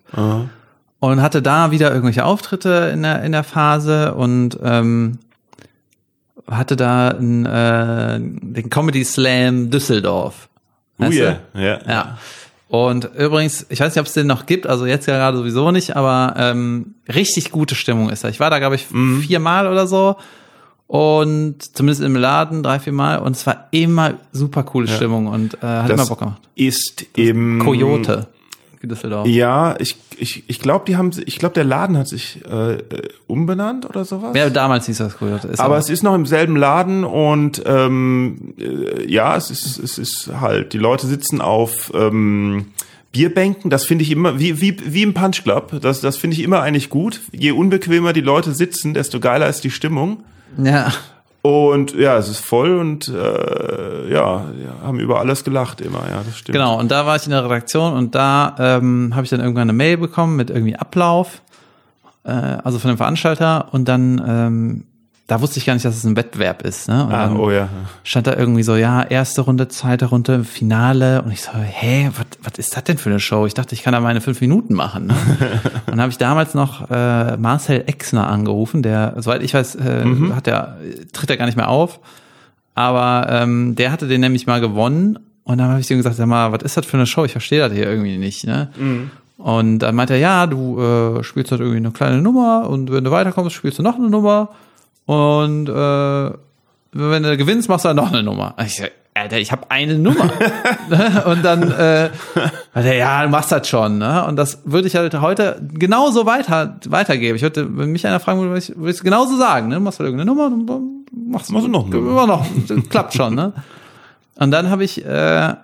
[1.00, 5.18] und hatte da wieder irgendwelche Auftritte in der in der Phase und ähm,
[6.50, 10.48] hatte da einen, äh, den Comedy Slam Düsseldorf.
[10.98, 11.78] Oh yeah, ja.
[11.86, 12.18] Ja.
[12.72, 15.70] Und übrigens, ich weiß nicht, ob es den noch gibt, also jetzt ja gerade sowieso
[15.72, 18.30] nicht, aber ähm, richtig gute Stimmung ist da.
[18.30, 20.16] Ich war da, glaube ich, viermal oder so.
[20.86, 23.18] Und zumindest im Laden drei, vier Mal.
[23.18, 26.40] Und es war immer super coole Stimmung und äh, hat immer Das Bock gemacht.
[26.54, 28.28] ist im Coyote.
[28.86, 29.26] Düsseldorf.
[29.26, 32.80] Ja, ich ich ich glaube, die haben ich glaube, der Laden hat sich äh, äh,
[33.26, 34.36] umbenannt oder sowas.
[34.36, 35.48] Ja, damals hieß das Coyote.
[35.48, 39.98] Ist Aber es ist noch im selben Laden und ähm, äh, ja, es ist, es
[39.98, 42.66] ist halt, die Leute sitzen auf ähm,
[43.12, 46.42] Bierbänken, das finde ich immer, wie, wie, wie im Punch Club, das, das finde ich
[46.42, 47.20] immer eigentlich gut.
[47.32, 50.24] Je unbequemer die Leute sitzen, desto geiler ist die Stimmung.
[50.56, 50.92] ja.
[51.42, 54.44] Und ja, es ist voll und äh, ja,
[54.80, 56.54] haben über alles gelacht immer, ja, das stimmt.
[56.54, 59.62] Genau, und da war ich in der Redaktion und da ähm, habe ich dann irgendwann
[59.62, 61.42] eine Mail bekommen mit irgendwie Ablauf,
[62.22, 64.84] äh, also von dem Veranstalter und dann, ähm,
[65.28, 66.88] da wusste ich gar nicht, dass es ein Wettbewerb ist.
[66.88, 67.04] Ne?
[67.06, 67.68] Und Ah, oh ja.
[68.04, 72.26] stand da irgendwie so, ja, erste Runde, zweite Runde, Finale und ich so, hä, was
[72.42, 73.46] was ist das denn für eine Show?
[73.46, 75.06] Ich dachte, ich kann da meine fünf Minuten machen.
[75.06, 75.14] Ne?
[75.86, 80.04] und dann habe ich damals noch äh, Marcel Exner angerufen, der, soweit ich weiß, äh,
[80.34, 80.76] hat der,
[81.12, 82.00] tritt er gar nicht mehr auf.
[82.74, 86.26] Aber ähm, der hatte den nämlich mal gewonnen und dann habe ich ihm gesagt, sag
[86.26, 87.24] mal, was ist das für eine Show?
[87.24, 88.44] Ich verstehe das hier irgendwie nicht.
[88.46, 88.68] Ne?
[89.38, 93.04] Und dann meinte er, ja, du äh, spielst halt irgendwie eine kleine Nummer und wenn
[93.04, 94.50] du weiterkommst, spielst du noch eine Nummer
[95.06, 96.30] und äh,
[96.92, 98.54] wenn du gewinnst, machst du dann noch eine Nummer.
[98.64, 98.84] Ich so,
[99.14, 100.30] Alter, ich habe eine Nummer.
[100.88, 101.24] Ne?
[101.26, 102.10] und dann, äh,
[102.74, 103.98] meinte er, ja, du machst das schon.
[103.98, 104.26] Ne?
[104.26, 107.36] Und das würde ich halt heute genauso weiter weitergeben.
[107.36, 109.68] Ich würde, wenn mich einer fragen würde, würde ich, würde ich es genauso sagen.
[109.68, 109.76] Ne?
[109.76, 110.66] Du machst halt irgendeine Nummer, dann
[111.30, 112.10] machst du Machst du noch eine Nummer.
[112.10, 113.34] Immer noch, das klappt schon.
[113.34, 113.52] Ne?
[114.36, 115.54] Und dann habe ich äh,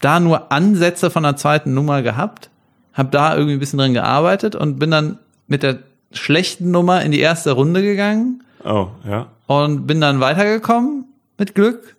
[0.00, 2.50] da nur Ansätze von der zweiten Nummer gehabt,
[2.92, 5.18] habe da irgendwie ein bisschen drin gearbeitet und bin dann
[5.48, 5.78] mit der
[6.12, 9.26] schlechten Nummer in die erste Runde gegangen Oh, ja.
[9.46, 11.04] und bin dann weitergekommen
[11.38, 11.96] mit Glück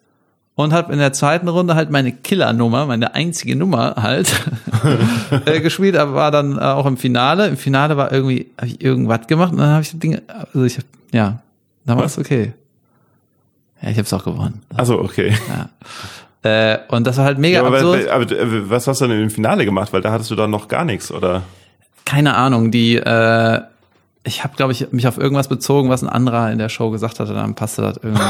[0.56, 4.30] und habe in der zweiten Runde halt meine Killernummer, meine einzige Nummer halt
[5.46, 7.48] äh, gespielt, aber war dann äh, auch im Finale.
[7.48, 10.80] Im Finale war irgendwie, habe ich irgendwas gemacht und dann habe ich Dinge, also ich,
[11.14, 11.40] ja,
[11.86, 12.54] dann war es okay.
[13.82, 14.62] Ja, ich habe es auch gewonnen.
[14.76, 15.34] Also okay.
[15.48, 15.70] Ja.
[16.42, 18.08] Äh, und das war halt mega Ja, aber, absurd.
[18.10, 19.94] aber, aber was hast du denn im Finale gemacht?
[19.94, 21.44] Weil da hattest du dann noch gar nichts, oder?
[22.06, 23.62] Keine Ahnung, die, äh,
[24.24, 27.20] ich habe, glaube ich, mich auf irgendwas bezogen, was ein anderer in der Show gesagt
[27.20, 28.24] hatte, dann passte das irgendwie.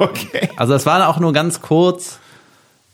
[0.00, 0.50] Okay.
[0.56, 2.18] Also es war auch nur ganz kurz.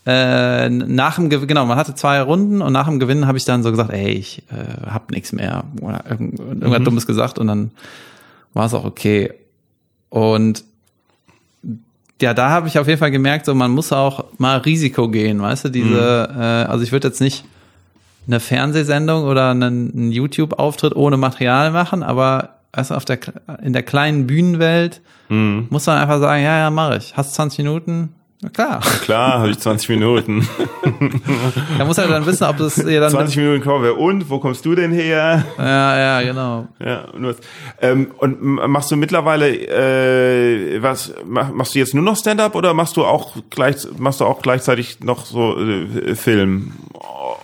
[0.07, 3.45] Äh, nach dem Gewinn, genau, man hatte zwei Runden und nach dem Gewinnen habe ich
[3.45, 7.49] dann so gesagt, ey, ich äh, hab nichts mehr oder irgend, irgendwas Dummes gesagt und
[7.49, 7.73] dann
[8.53, 9.35] war es auch okay.
[10.09, 10.63] Und
[12.21, 15.43] ja, da habe ich auf jeden Fall gemerkt, so man muss auch mal Risiko gehen,
[15.43, 17.45] weißt du, diese, äh, also ich würde jetzt nicht
[18.27, 23.19] eine Fernsehsendung oder einen, einen YouTube-Auftritt ohne Material machen, aber du, auf der,
[23.63, 27.17] in der kleinen Bühnenwelt muss man einfach sagen, ja, ja, mache ich.
[27.17, 28.15] Hast 20 Minuten?
[28.43, 28.81] Na klar.
[29.03, 30.47] Klar, habe ich 20 Minuten.
[31.79, 33.99] Da muss er dann wissen, ob es ihr dann 20 Minuten kommen wir.
[33.99, 35.45] Und, wo kommst du denn her?
[35.59, 36.69] ja, ja, genau.
[36.79, 37.37] Ja, und was,
[37.81, 42.75] ähm, und machst du mittlerweile äh, was mach, machst du jetzt nur noch Stand-up oder
[42.75, 46.73] machst du auch gleich machst du auch gleichzeitig noch so äh, Film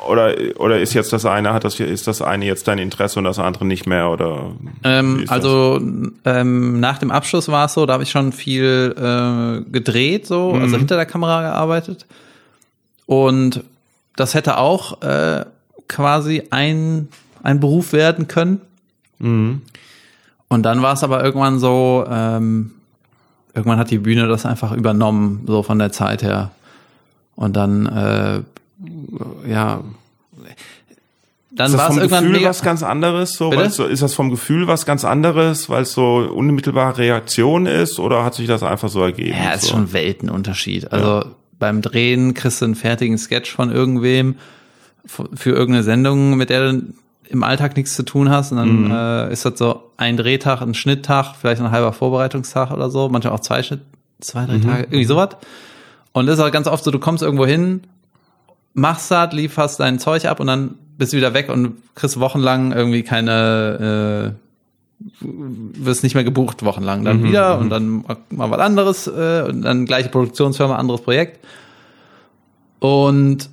[0.09, 3.25] oder oder ist jetzt das eine hat das ist das eine jetzt dein Interesse und
[3.25, 5.81] das andere nicht mehr oder Ähm, also
[6.25, 10.53] ähm, nach dem Abschluss war es so, da habe ich schon viel äh, gedreht, so,
[10.53, 12.07] also hinter der Kamera gearbeitet.
[13.07, 13.65] Und
[14.17, 15.45] das hätte auch äh,
[15.89, 17.09] quasi ein,
[17.43, 18.61] ein Beruf werden können.
[20.49, 22.73] Und dann war es aber irgendwann so, ähm,
[23.55, 26.51] irgendwann hat die Bühne das einfach übernommen, so von der Zeit her.
[27.37, 28.43] Und dann, äh,
[29.49, 29.83] ja,
[31.53, 34.15] dann ist das war es vom irgendwann Gefühl was ganz anderes so so ist das
[34.15, 38.63] vom Gefühl was ganz anderes weil es so unmittelbare Reaktion ist oder hat sich das
[38.63, 39.71] einfach so ergeben Ja, ist so?
[39.73, 40.93] schon Weltenunterschied.
[40.93, 41.29] Also
[41.59, 44.37] beim Drehen kriegst du einen fertigen Sketch von irgendwem
[45.35, 46.83] für irgendeine Sendung, mit der du
[47.29, 48.53] im Alltag nichts zu tun hast.
[48.53, 48.91] Und dann Mhm.
[48.91, 53.35] äh, ist das so ein Drehtag, ein Schnitttag, vielleicht ein halber Vorbereitungstag oder so, manchmal
[53.35, 53.81] auch zwei Schnitt,
[54.21, 54.47] zwei, Mhm.
[54.47, 55.31] drei Tage, irgendwie sowas.
[56.13, 57.83] Und das ist auch ganz oft so, du kommst irgendwo hin,
[58.75, 62.73] machst das, lieferst dein Zeug ab und dann bist du wieder weg und kriegst wochenlang
[62.73, 67.01] irgendwie keine, äh, wirst nicht mehr gebucht wochenlang.
[67.01, 71.45] Mhm, Dann wieder und dann mal was anderes äh, und dann gleiche Produktionsfirma, anderes Projekt.
[72.81, 73.49] Und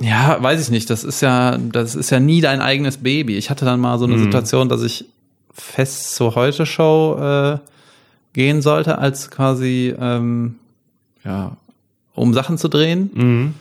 [0.00, 3.36] ja, weiß ich nicht, das ist ja, das ist ja nie dein eigenes Baby.
[3.36, 4.24] Ich hatte dann mal so eine Mhm.
[4.24, 5.06] Situation, dass ich
[5.52, 7.58] fest zur Heute-Show äh,
[8.32, 10.56] gehen sollte, als quasi, ähm,
[11.24, 11.56] ja,
[12.14, 13.10] um Sachen zu drehen.
[13.14, 13.54] Mhm.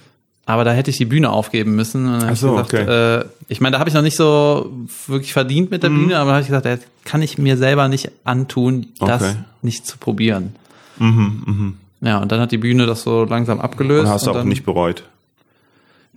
[0.47, 2.07] Aber da hätte ich die Bühne aufgeben müssen.
[2.07, 4.71] Und dann so, ich gesagt, äh, ich meine, da habe ich noch nicht so
[5.05, 5.99] wirklich verdient mit der Mhm.
[6.05, 9.35] Bühne, aber da habe ich gesagt, das kann ich mir selber nicht antun, das Okay.
[9.61, 10.55] nicht zu probieren.
[10.99, 11.77] Mhm, mhm.
[12.01, 14.05] Ja, und dann hat die Bühne das so langsam abgelöst.
[14.05, 15.03] und hast du auch dann, nicht bereut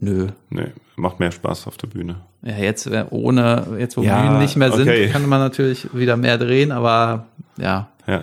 [0.01, 0.28] Nö.
[0.51, 0.66] nee
[0.97, 4.57] macht mehr Spaß auf der Bühne Ja, jetzt äh, ohne, jetzt wo Ja, Bühnen nicht
[4.57, 5.09] mehr sind, okay.
[5.09, 7.26] kann man natürlich wieder mehr drehen, aber
[7.59, 7.89] ja.
[8.07, 8.22] Ja.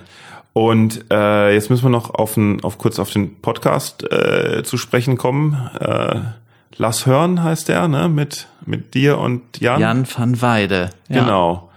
[0.57, 4.77] Und äh, jetzt müssen wir noch auf, den, auf kurz auf den Podcast äh, zu
[4.77, 5.53] sprechen kommen.
[5.79, 6.21] Äh,
[6.79, 8.09] Lass hören heißt der, ne?
[8.09, 9.79] Mit mit dir und Jan.
[9.79, 10.89] Jan van Weide.
[11.09, 11.21] Ja.
[11.21, 11.69] Genau.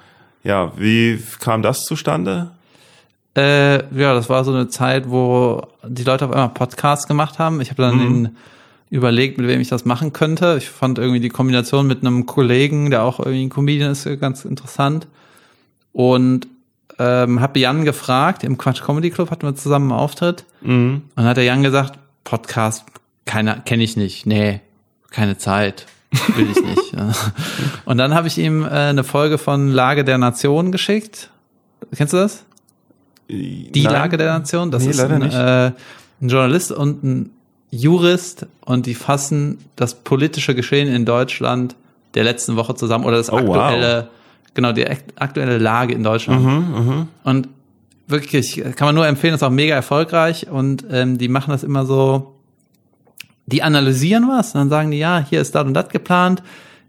[0.45, 2.53] Ja, wie kam das zustande?
[3.37, 7.61] Äh, ja, das war so eine Zeit, wo die Leute auf einmal Podcasts gemacht haben.
[7.61, 8.37] Ich habe dann den
[8.89, 10.57] überlegt, mit wem ich das machen könnte.
[10.57, 14.47] Ich fand irgendwie die Kombination mit einem Kollegen, der auch irgendwie ein Comedian ist, ganz
[14.47, 15.07] interessant.
[15.93, 16.49] Und
[17.01, 20.44] ähm, habe Jan gefragt, im Quatsch Comedy Club hatten wir zusammen einen Auftritt.
[20.61, 20.96] Mhm.
[20.96, 22.84] Und dann hat der Jan gesagt, Podcast,
[23.24, 24.26] keiner, kenne ich nicht.
[24.26, 24.61] Nee,
[25.11, 25.86] keine Zeit.
[26.36, 26.94] Will ich nicht.
[27.86, 31.30] Und dann habe ich ihm äh, eine Folge von Lage der Nation geschickt.
[31.96, 32.44] Kennst du das?
[33.28, 33.92] Die Nein.
[33.92, 34.70] Lage der Nation.
[34.70, 35.34] Das Nee, ist ein, nicht.
[35.34, 35.66] äh,
[36.20, 37.30] ein Journalist und ein
[37.70, 41.76] Jurist und die fassen das politische Geschehen in Deutschland
[42.14, 44.05] der letzten Woche zusammen oder das Oh, wow.
[44.55, 46.45] Genau, die ak- aktuelle Lage in Deutschland.
[46.45, 47.49] Mhm, Und
[48.09, 50.49] wirklich, kann man nur empfehlen, ist auch mega erfolgreich.
[50.51, 52.34] Und ähm, die machen das immer so,
[53.47, 56.43] die analysieren was, dann sagen die, ja, hier ist das und das geplant,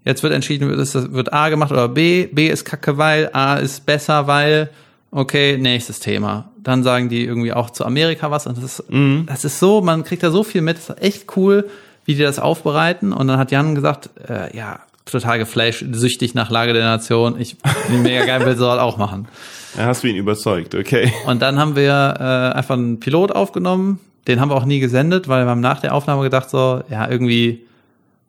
[0.06, 3.86] jetzt wird entschieden, wird, wird A gemacht oder B, B ist kacke, weil, A ist
[3.86, 4.70] besser, weil,
[5.12, 6.52] okay, nächstes Thema.
[6.58, 8.46] Dann sagen die irgendwie auch zu Amerika was.
[8.46, 8.84] Und das ist,
[9.28, 11.68] das ist so, man kriegt da so viel mit, das ist echt cool,
[12.06, 13.12] wie die das aufbereiten.
[13.14, 14.80] Und dann hat Jan gesagt, äh, ja,
[15.12, 17.58] total geflasht, süchtig nach Lage der Nation, ich
[17.90, 19.28] bin mega geil, will soll auch machen.
[19.78, 21.14] Ja, hast du ihn überzeugt, okay.
[21.28, 24.02] Und dann haben wir äh, einfach einen Pilot aufgenommen.
[24.28, 27.10] Den haben wir auch nie gesendet, weil wir haben nach der Aufnahme gedacht so, ja
[27.10, 27.62] irgendwie,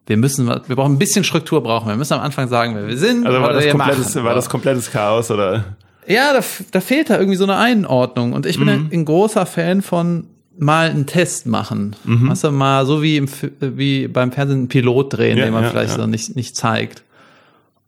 [0.07, 1.95] wir müssen, wir brauchen ein bisschen Struktur brauchen wir.
[1.95, 3.27] Wir müssen am Anfang sagen, wer wir sind.
[3.27, 4.25] Also war das, komplettes, machen.
[4.25, 5.65] war das komplettes Chaos oder?
[6.07, 8.35] Ja, da, da fehlt da irgendwie so eine Einordnung.
[8.35, 8.91] Und ich bin Mhm.
[8.93, 10.29] ein großer Fan von
[10.59, 11.97] mal einen Test machen.
[12.05, 12.31] Mhm.
[12.31, 13.29] Weißt du, mal so wie, im,
[13.61, 16.03] wie beim Fernsehen einen Pilot drehen, ja, den man ja, vielleicht ja.
[16.03, 17.03] so nicht, nicht zeigt.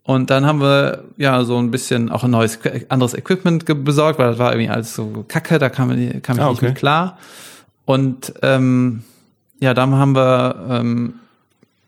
[0.02, 2.58] Und dann haben wir ja so ein bisschen auch ein neues,
[2.90, 6.46] anderes Equipment besorgt, weil das war irgendwie alles so kacke, da kam, kam ich ah,
[6.46, 6.50] okay.
[6.50, 7.18] nicht mit klar.
[7.86, 9.02] Und ähm,
[9.60, 11.14] ja, dann haben wir ähm,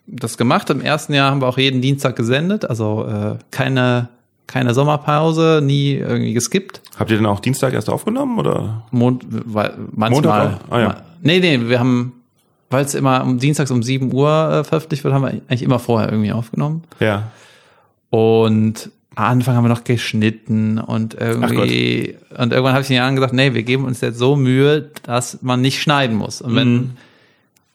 [0.07, 0.70] das gemacht.
[0.70, 4.09] Im ersten Jahr haben wir auch jeden Dienstag gesendet, also äh, keine
[4.47, 6.80] keine Sommerpause, nie irgendwie geskippt.
[6.99, 8.84] Habt ihr denn auch Dienstag erst aufgenommen oder?
[8.90, 10.59] Mond, weil, manchmal.
[10.70, 10.97] Ah, ja.
[11.22, 12.12] Nee, nee, wir haben,
[12.70, 15.78] weil es immer um Dienstags um 7 Uhr äh, veröffentlicht wird, haben wir eigentlich immer
[15.78, 16.84] vorher irgendwie aufgenommen.
[17.01, 17.30] Ja.
[18.11, 23.14] Und am Anfang haben wir noch geschnitten und irgendwie, und irgendwann habe ich den Jahren
[23.14, 26.42] gesagt, nee, wir geben uns jetzt so Mühe, dass man nicht schneiden muss.
[26.42, 26.90] Und wenn, mhm.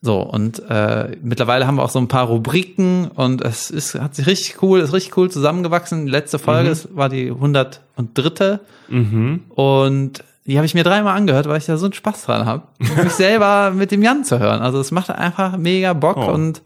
[0.03, 4.15] So, und äh, mittlerweile haben wir auch so ein paar Rubriken und es ist, hat
[4.15, 6.07] sich richtig cool, ist richtig cool zusammengewachsen.
[6.07, 6.97] Die letzte Folge mhm.
[6.97, 8.59] war die 103.
[8.89, 9.43] Mhm.
[9.49, 12.63] Und die habe ich mir dreimal angehört, weil ich da so einen Spaß dran habe,
[12.79, 14.61] mich selber mit dem Jan zu hören.
[14.61, 16.31] Also es macht einfach mega Bock oh.
[16.31, 16.63] und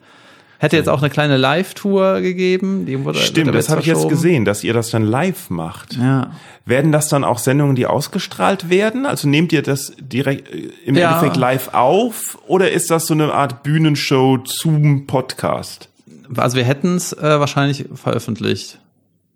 [0.66, 2.88] Hätte jetzt auch eine kleine Live-Tour gegeben.
[2.88, 5.96] Die wurde, Stimmt, das habe ich jetzt gesehen, dass ihr das dann live macht.
[5.96, 6.32] Ja.
[6.66, 9.06] Werden das dann auch Sendungen, die ausgestrahlt werden?
[9.06, 11.12] Also nehmt ihr das direkt äh, im ja.
[11.12, 15.90] Endeffekt live auf oder ist das so eine Art Bühnenshow zum Podcast?
[16.36, 18.80] Also wir hätten es äh, wahrscheinlich veröffentlicht.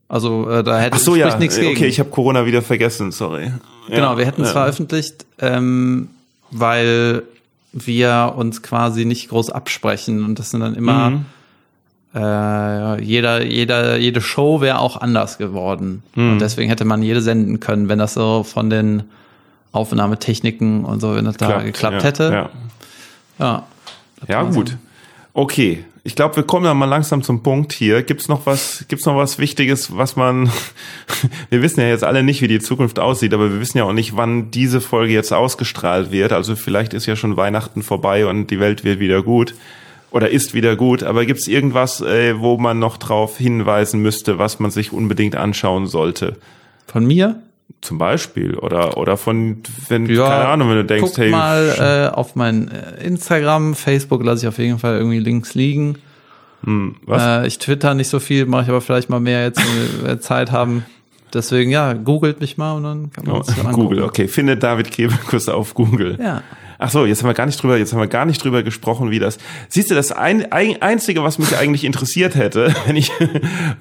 [0.08, 1.38] Also äh, da hätte Ach so, ja.
[1.38, 1.78] nichts gegen.
[1.78, 3.52] Okay, ich habe Corona wieder vergessen, sorry.
[3.88, 4.54] Genau, wir hätten es ja.
[4.54, 6.10] veröffentlicht, ähm,
[6.50, 7.22] weil
[7.72, 11.26] wir uns quasi nicht groß absprechen und das sind dann immer mhm.
[12.16, 16.34] äh, jeder jeder jede Show wäre auch anders geworden mhm.
[16.34, 19.04] und deswegen hätte man jede senden können, wenn das so von den
[19.72, 22.24] Aufnahmetechniken und so wenn das Klappt, da geklappt ja, hätte.
[22.24, 22.50] Ja,
[23.40, 23.64] ja,
[24.28, 24.78] ja gut.
[25.34, 28.02] Okay, ich glaube, wir kommen dann mal langsam zum Punkt hier.
[28.02, 30.50] Gibt's noch was, gibt's noch was Wichtiges, was man,
[31.52, 33.94] wir wissen ja jetzt alle nicht, wie die Zukunft aussieht, aber wir wissen ja auch
[33.94, 36.32] nicht, wann diese Folge jetzt ausgestrahlt wird.
[36.34, 39.54] Also vielleicht ist ja schon Weihnachten vorbei und die Welt wird wieder gut
[40.10, 41.04] oder ist wieder gut.
[41.04, 45.86] Aber gibt's irgendwas, äh, wo man noch drauf hinweisen müsste, was man sich unbedingt anschauen
[45.86, 46.38] sollte?
[46.88, 47.40] Von mir?
[47.82, 52.10] Zum Beispiel oder oder von wenn ja, keine Ahnung wenn du denkst guck hey mal
[52.12, 55.98] äh, auf mein äh, Instagram Facebook lasse ich auf jeden Fall irgendwie Links liegen.
[56.64, 57.24] Hm, was?
[57.24, 60.20] Äh, ich twitter nicht so viel mache ich aber vielleicht mal mehr jetzt wenn wir
[60.20, 60.86] Zeit haben.
[61.34, 64.28] Deswegen ja googelt mich mal und dann kann man oh, Google okay.
[64.28, 66.18] Findet David Kebekus auf Google.
[66.20, 66.44] Ja
[66.82, 69.12] Ach so, jetzt haben wir gar nicht drüber, jetzt haben wir gar nicht drüber gesprochen,
[69.12, 69.38] wie das.
[69.68, 73.12] Siehst du, das ein, ein, einzige, was mich eigentlich interessiert hätte, wenn ich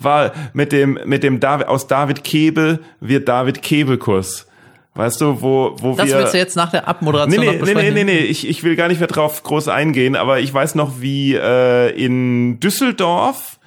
[0.00, 4.46] war mit dem mit dem David aus David Kebel wird David Kebelkurs.
[4.94, 6.14] Weißt du, wo, wo das wir.
[6.14, 8.64] Das willst du jetzt nach der Abmoderation nee, nee, nee, nee, nee, nee, ich, ich
[8.64, 13.60] will gar nicht mehr drauf groß eingehen, aber ich weiß noch, wie äh, in Düsseldorf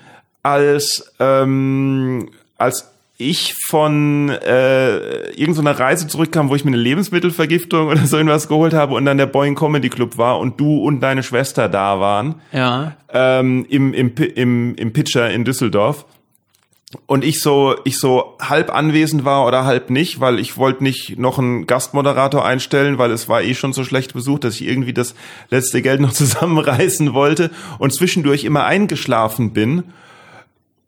[0.44, 2.91] als ähm, als
[3.30, 8.74] ich von äh, irgendeiner Reise zurückkam, wo ich mir eine Lebensmittelvergiftung oder so irgendwas geholt
[8.74, 12.36] habe und dann der Boeing Comedy Club war und du und deine Schwester da waren.
[12.52, 12.96] Ja.
[13.14, 16.06] Ähm, im, im, im, im Pitcher in Düsseldorf.
[17.06, 21.18] Und ich so, ich so halb anwesend war oder halb nicht, weil ich wollte nicht
[21.18, 24.94] noch einen Gastmoderator einstellen, weil es war eh schon so schlecht besucht, dass ich irgendwie
[24.94, 25.16] das
[25.50, 29.84] letzte Geld noch zusammenreißen wollte und zwischendurch immer eingeschlafen bin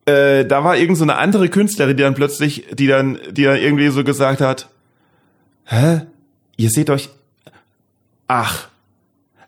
[0.05, 3.57] äh, da war irgend so eine andere Künstlerin, die dann plötzlich, die dann, die dann
[3.57, 4.67] irgendwie so gesagt hat,
[5.65, 6.01] hä?
[6.55, 7.09] Ihr seht euch,
[8.27, 8.67] ach,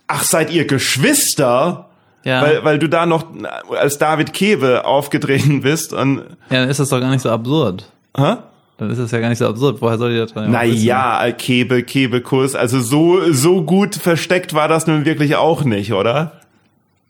[0.07, 1.89] ach, seid ihr Geschwister?
[2.23, 2.41] Ja.
[2.41, 3.27] Weil, weil du da noch
[3.69, 6.17] als David Kewe aufgetreten bist und.
[6.49, 7.91] Ja, dann ist das doch gar nicht so absurd.
[8.17, 8.37] Hä?
[8.77, 9.81] Dann ist das ja gar nicht so absurd.
[9.81, 10.51] Woher soll die das dann?
[10.51, 12.55] Naja, Kebe, Kebe-Kurs.
[12.55, 16.41] Also so, so gut versteckt war das nun wirklich auch nicht, oder?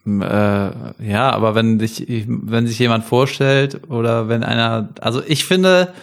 [0.05, 5.93] Äh, ja, aber wenn dich, wenn sich jemand vorstellt oder wenn einer, also ich finde,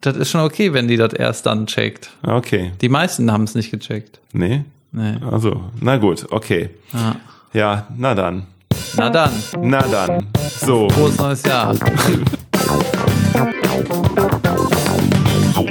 [0.00, 2.10] das ist schon okay, wenn die das erst dann checkt.
[2.22, 2.70] Okay.
[2.80, 4.20] Die meisten haben es nicht gecheckt.
[4.32, 4.64] Nee?
[4.92, 5.16] Nee.
[5.28, 6.70] Also, na gut, okay.
[6.92, 7.16] Ja,
[7.52, 8.46] ja na dann.
[8.96, 9.32] Na dann.
[9.60, 10.26] Na dann.
[10.60, 10.88] So.
[10.90, 11.74] Frohes neues Jahr.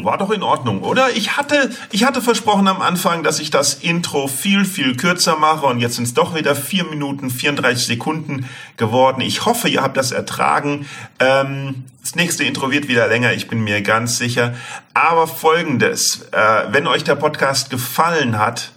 [0.06, 1.10] War doch in Ordnung, oder?
[1.16, 5.66] Ich hatte, ich hatte versprochen am Anfang, dass ich das Intro viel, viel kürzer mache
[5.66, 8.47] und jetzt sind es doch wieder vier Minuten 34 Sekunden
[8.78, 9.22] geworden.
[9.22, 10.88] Ich hoffe, ihr habt das ertragen.
[11.20, 14.53] Ähm, das nächste Intro wird wieder länger, ich bin mir ganz sicher.
[14.93, 18.74] Aber folgendes, äh, wenn euch der Podcast gefallen hat,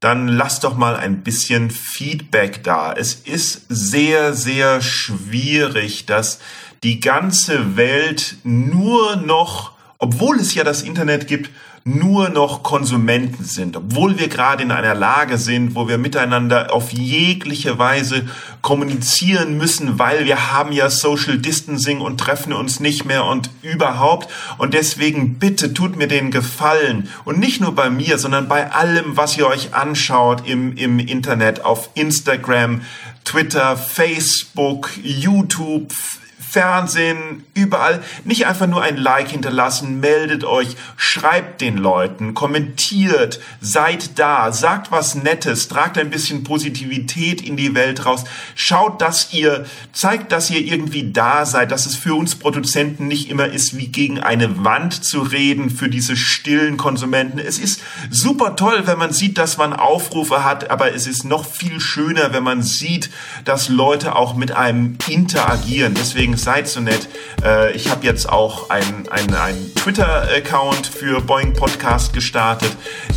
[0.00, 2.92] dann lasst doch mal ein bisschen Feedback da.
[2.92, 6.38] Es ist sehr, sehr schwierig, dass
[6.82, 11.50] die ganze Welt nur noch obwohl es ja das Internet gibt,
[11.84, 16.92] nur noch Konsumenten sind, obwohl wir gerade in einer Lage sind, wo wir miteinander auf
[16.92, 18.26] jegliche Weise
[18.60, 24.30] kommunizieren müssen, weil wir haben ja Social Distancing und treffen uns nicht mehr und überhaupt.
[24.58, 27.08] Und deswegen bitte tut mir den Gefallen.
[27.24, 31.64] Und nicht nur bei mir, sondern bei allem, was ihr euch anschaut im, im Internet,
[31.64, 32.82] auf Instagram,
[33.24, 35.94] Twitter, Facebook, YouTube,
[36.40, 38.02] Fernsehen, überall.
[38.24, 44.90] Nicht einfach nur ein Like hinterlassen, meldet euch, schreibt den Leuten, kommentiert, seid da, sagt
[44.90, 48.24] was Nettes, tragt ein bisschen Positivität in die Welt raus.
[48.54, 53.30] Schaut, dass ihr, zeigt, dass ihr irgendwie da seid, dass es für uns Produzenten nicht
[53.30, 57.38] immer ist, wie gegen eine Wand zu reden für diese stillen Konsumenten.
[57.38, 61.44] Es ist super toll, wenn man sieht, dass man Aufrufe hat, aber es ist noch
[61.46, 63.10] viel schöner, wenn man sieht,
[63.44, 65.94] dass Leute auch mit einem interagieren.
[65.94, 67.08] Deswegen seid so nett.
[67.44, 72.72] Äh, ich habe jetzt auch einen ein Twitter-Account für Boeing Podcast gestartet.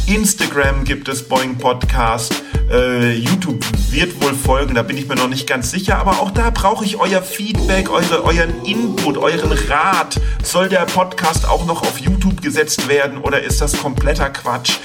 [0.07, 2.43] Instagram gibt es Boeing Podcast.
[2.71, 5.97] Äh, YouTube wird wohl folgen, da bin ich mir noch nicht ganz sicher.
[5.97, 10.19] Aber auch da brauche ich euer Feedback, eure, euren Input, euren Rat.
[10.43, 14.77] Soll der Podcast auch noch auf YouTube gesetzt werden oder ist das kompletter Quatsch?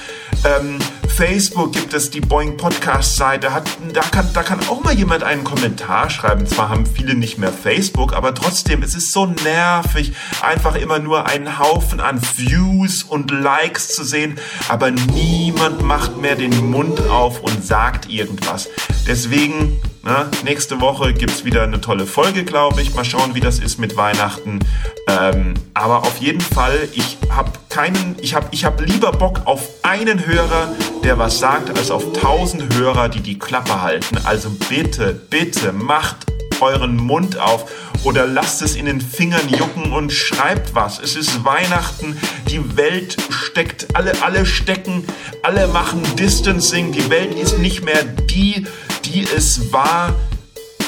[0.45, 0.79] Ähm,
[1.19, 3.51] Facebook gibt es die Boeing Podcast Seite.
[3.53, 6.47] Hat, da, kann, da kann auch mal jemand einen Kommentar schreiben.
[6.47, 11.25] Zwar haben viele nicht mehr Facebook, aber trotzdem, es ist so nervig, einfach immer nur
[11.25, 14.39] einen Haufen an Views und Likes zu sehen,
[14.69, 18.69] aber niemand macht mehr den Mund auf und sagt irgendwas.
[19.05, 22.95] Deswegen na, nächste Woche gibt's wieder eine tolle Folge, glaube ich.
[22.95, 24.59] Mal schauen, wie das ist mit Weihnachten.
[25.07, 29.67] Ähm, aber auf jeden Fall, ich habe keinen, ich habe ich hab lieber Bock auf
[29.83, 30.73] einen Hörer,
[31.03, 34.17] der was sagt, als auf tausend Hörer, die die Klappe halten.
[34.23, 36.27] Also bitte, bitte macht
[36.61, 37.69] euren Mund auf
[38.03, 40.99] oder lasst es in den Fingern jucken und schreibt was.
[40.99, 42.17] Es ist Weihnachten,
[42.49, 45.03] die Welt steckt, alle, alle stecken,
[45.43, 48.65] alle machen Distancing, die Welt ist nicht mehr die,
[49.05, 50.15] die es war.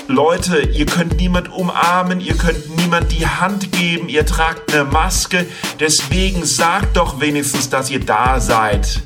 [0.07, 5.45] Leute, ihr könnt niemand umarmen, ihr könnt niemand die Hand geben, ihr tragt eine Maske.
[5.79, 9.03] Deswegen sagt doch wenigstens, dass ihr da seid.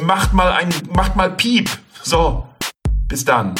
[0.00, 1.70] Macht mal ein, macht mal Piep.
[2.02, 2.46] So,
[3.08, 3.54] bis dann.